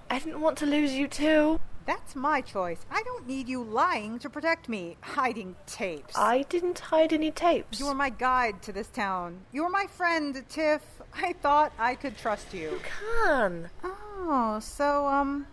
I 0.09 0.19
didn't 0.19 0.41
want 0.41 0.57
to 0.59 0.65
lose 0.65 0.93
you 0.93 1.07
too. 1.07 1.59
That's 1.85 2.15
my 2.15 2.41
choice. 2.41 2.85
I 2.91 3.01
don't 3.03 3.27
need 3.27 3.49
you 3.49 3.63
lying 3.63 4.19
to 4.19 4.29
protect 4.29 4.69
me, 4.69 4.97
hiding 5.01 5.55
tapes. 5.65 6.15
I 6.15 6.43
didn't 6.43 6.79
hide 6.79 7.11
any 7.11 7.31
tapes. 7.31 7.79
You 7.79 7.87
were 7.87 7.95
my 7.95 8.09
guide 8.09 8.61
to 8.63 8.71
this 8.71 8.87
town. 8.87 9.39
You 9.51 9.63
were 9.63 9.69
my 9.69 9.87
friend, 9.87 10.43
Tiff. 10.47 10.81
I 11.13 11.33
thought 11.33 11.73
I 11.79 11.95
could 11.95 12.17
trust 12.17 12.53
you. 12.53 12.69
You 12.69 12.81
can. 13.23 13.69
Oh, 13.83 14.59
so, 14.61 15.07
um, 15.07 15.47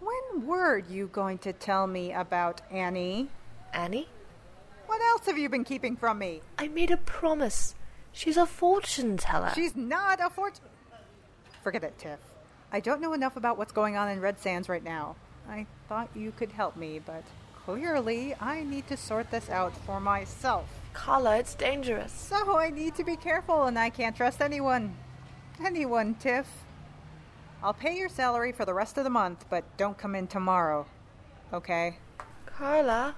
when 0.00 0.46
were 0.46 0.78
you 0.78 1.08
going 1.08 1.38
to 1.38 1.52
tell 1.52 1.86
me 1.86 2.12
about 2.12 2.62
Annie? 2.70 3.28
Annie? 3.72 4.08
What 4.86 5.00
else 5.00 5.26
have 5.26 5.38
you 5.38 5.48
been 5.48 5.64
keeping 5.64 5.96
from 5.96 6.18
me? 6.18 6.40
I 6.58 6.68
made 6.68 6.90
a 6.90 6.96
promise. 6.96 7.74
She's 8.12 8.36
a 8.36 8.46
fortune 8.46 9.16
teller. 9.16 9.52
She's 9.54 9.74
not 9.74 10.20
a 10.24 10.30
fortune. 10.30 10.64
Forget 11.62 11.84
it, 11.84 11.98
Tiff. 11.98 12.20
I 12.70 12.80
don't 12.80 13.00
know 13.00 13.12
enough 13.12 13.36
about 13.36 13.56
what's 13.58 13.72
going 13.72 13.96
on 13.96 14.08
in 14.08 14.20
Red 14.20 14.38
Sands 14.38 14.68
right 14.68 14.84
now. 14.84 15.16
I 15.48 15.66
thought 15.88 16.08
you 16.14 16.32
could 16.32 16.52
help 16.52 16.76
me, 16.76 17.00
but 17.04 17.24
clearly 17.64 18.34
I 18.40 18.62
need 18.64 18.86
to 18.88 18.96
sort 18.96 19.30
this 19.30 19.48
out 19.48 19.76
for 19.86 20.00
myself. 20.00 20.66
Carla, 20.92 21.38
it's 21.38 21.54
dangerous. 21.54 22.12
So 22.12 22.56
I 22.56 22.70
need 22.70 22.94
to 22.96 23.04
be 23.04 23.16
careful, 23.16 23.64
and 23.64 23.78
I 23.78 23.90
can't 23.90 24.16
trust 24.16 24.40
anyone. 24.40 24.96
Anyone, 25.64 26.14
Tiff. 26.14 26.46
I'll 27.62 27.74
pay 27.74 27.96
your 27.96 28.08
salary 28.08 28.52
for 28.52 28.64
the 28.64 28.74
rest 28.74 28.98
of 28.98 29.04
the 29.04 29.10
month, 29.10 29.46
but 29.48 29.64
don't 29.76 29.96
come 29.96 30.14
in 30.14 30.26
tomorrow. 30.26 30.86
Okay? 31.52 31.98
Carla? 32.46 33.16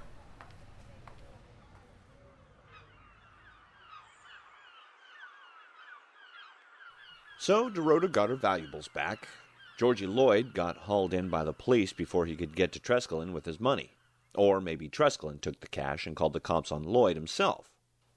So 7.39 7.69
Dorota 7.71 8.11
got 8.11 8.31
her 8.31 8.37
valuables 8.37 8.89
back. 8.89 9.29
Georgie 9.77 10.07
Lloyd 10.07 10.55
got 10.55 10.79
hauled 10.79 11.13
in 11.13 11.29
by 11.29 11.45
the 11.45 11.53
police 11.53 11.93
before 11.93 12.25
he 12.25 12.35
could 12.35 12.57
get 12.57 12.73
to 12.73 12.81
Triskelion 12.81 13.33
with 13.33 13.45
his 13.45 13.61
money. 13.61 13.93
Or 14.35 14.61
maybe 14.61 14.89
Triskelion 14.89 15.41
took 15.41 15.61
the 15.61 15.69
cash 15.69 16.07
and 16.07 16.17
called 16.17 16.33
the 16.33 16.41
cops 16.41 16.73
on 16.73 16.83
Lloyd 16.83 17.15
himself. 17.17 17.71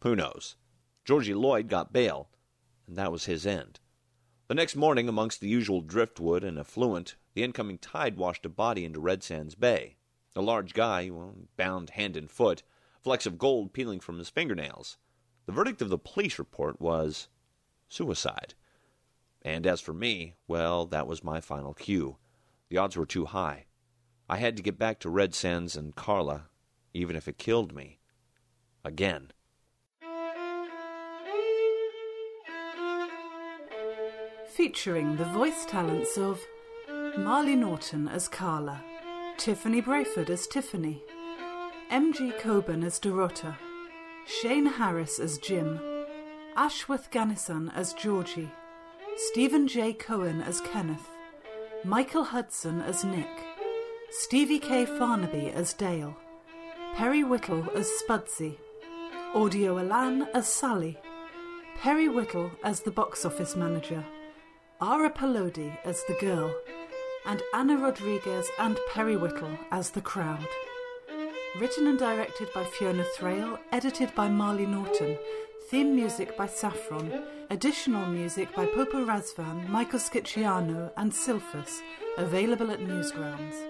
Who 0.03 0.15
knows? 0.15 0.55
Georgie 1.03 1.33
Lloyd 1.33 1.67
got 1.67 1.91
bail, 1.91 2.29
and 2.87 2.95
that 2.97 3.11
was 3.11 3.25
his 3.25 3.45
end. 3.45 3.79
The 4.47 4.55
next 4.55 4.75
morning, 4.75 5.09
amongst 5.09 5.41
the 5.41 5.49
usual 5.49 5.81
driftwood 5.81 6.43
and 6.43 6.57
affluent, 6.57 7.15
the 7.33 7.43
incoming 7.43 7.77
tide 7.77 8.17
washed 8.17 8.45
a 8.45 8.49
body 8.49 8.85
into 8.85 8.99
Red 8.99 9.21
Sands 9.21 9.53
Bay. 9.53 9.97
A 10.35 10.41
large 10.41 10.73
guy, 10.73 11.09
well, 11.09 11.35
bound 11.57 11.91
hand 11.91 12.15
and 12.15 12.31
foot, 12.31 12.63
flecks 13.01 13.25
of 13.25 13.37
gold 13.37 13.73
peeling 13.73 13.99
from 13.99 14.17
his 14.17 14.29
fingernails. 14.29 14.97
The 15.45 15.51
verdict 15.51 15.81
of 15.81 15.89
the 15.89 15.97
police 15.97 16.39
report 16.39 16.79
was 16.79 17.27
suicide. 17.89 18.53
And 19.41 19.65
as 19.65 19.81
for 19.81 19.93
me, 19.93 20.35
well, 20.47 20.85
that 20.87 21.07
was 21.07 21.23
my 21.23 21.39
final 21.39 21.73
cue. 21.73 22.17
The 22.69 22.77
odds 22.77 22.97
were 22.97 23.05
too 23.05 23.25
high. 23.25 23.65
I 24.29 24.37
had 24.37 24.55
to 24.57 24.63
get 24.63 24.77
back 24.77 24.99
to 24.99 25.09
Red 25.09 25.33
Sands 25.33 25.75
and 25.75 25.95
Carla, 25.95 26.49
even 26.93 27.15
if 27.15 27.27
it 27.27 27.37
killed 27.37 27.73
me. 27.73 27.99
Again. 28.83 29.31
Featuring 34.49 35.15
the 35.15 35.25
voice 35.25 35.65
talents 35.65 36.17
of 36.17 36.39
Marley 37.17 37.55
Norton 37.55 38.07
as 38.07 38.27
Carla, 38.27 38.83
Tiffany 39.37 39.81
Brayford 39.81 40.29
as 40.29 40.47
Tiffany, 40.47 41.01
M.G. 41.89 42.33
Coburn 42.39 42.83
as 42.83 42.99
Dorota, 42.99 43.55
Shane 44.27 44.65
Harris 44.65 45.19
as 45.19 45.37
Jim, 45.37 45.79
Ashworth 46.55 47.09
Gannisan 47.09 47.71
as 47.73 47.93
Georgie, 47.93 48.51
Stephen 49.27 49.67
J. 49.67 49.91
Cohen 49.91 50.41
as 50.41 50.61
Kenneth, 50.61 51.09
Michael 51.83 52.23
Hudson 52.23 52.79
as 52.79 53.03
Nick, 53.03 53.27
Stevie 54.11 54.59
K. 54.59 54.85
Farnaby 54.85 55.53
as 55.53 55.73
Dale, 55.73 56.15
Perry 56.95 57.25
Whittle 57.25 57.67
as 57.75 57.89
Spudsy, 58.01 58.55
Audio 59.35 59.77
Alan 59.77 60.25
as 60.33 60.47
Sally, 60.47 60.97
Perry 61.81 62.07
Whittle 62.07 62.49
as 62.63 62.79
the 62.79 62.91
box 62.91 63.25
office 63.25 63.57
manager, 63.57 64.05
Ara 64.81 65.09
Palodi 65.09 65.77
as 65.83 66.01
the 66.05 66.13
girl, 66.13 66.55
and 67.25 67.43
Anna 67.53 67.75
Rodriguez 67.75 68.49
and 68.57 68.79
Perry 68.89 69.17
Whittle 69.17 69.51
as 69.69 69.89
the 69.89 70.01
crowd. 70.01 70.47
Written 71.59 71.87
and 71.87 71.99
directed 71.99 72.47
by 72.53 72.63
Fiona 72.63 73.03
Thrale, 73.03 73.59
edited 73.73 74.15
by 74.15 74.29
Marley 74.29 74.65
Norton, 74.65 75.17
theme 75.69 75.93
music 75.93 76.37
by 76.37 76.47
Saffron, 76.47 77.21
additional 77.49 78.05
music 78.05 78.55
by 78.55 78.65
Popo 78.65 79.05
Razvan, 79.05 79.67
Michael 79.67 79.99
Scicciano, 79.99 80.89
and 80.95 81.11
Silphus, 81.11 81.81
available 82.17 82.71
at 82.71 82.79
Newgrounds. 82.79 83.61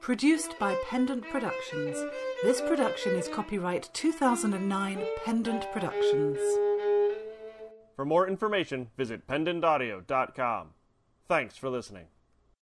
Produced 0.00 0.56
by 0.60 0.76
Pendant 0.88 1.24
Productions. 1.24 1.96
This 2.44 2.60
production 2.60 3.16
is 3.16 3.26
copyright 3.26 3.90
2009 3.94 5.04
Pendant 5.24 5.72
Productions. 5.72 6.38
For 7.96 8.04
more 8.04 8.28
information, 8.28 8.90
visit 8.96 9.26
pendantaudio.com. 9.26 10.68
Thanks 11.26 11.56
for 11.56 11.68
listening. 11.68 12.06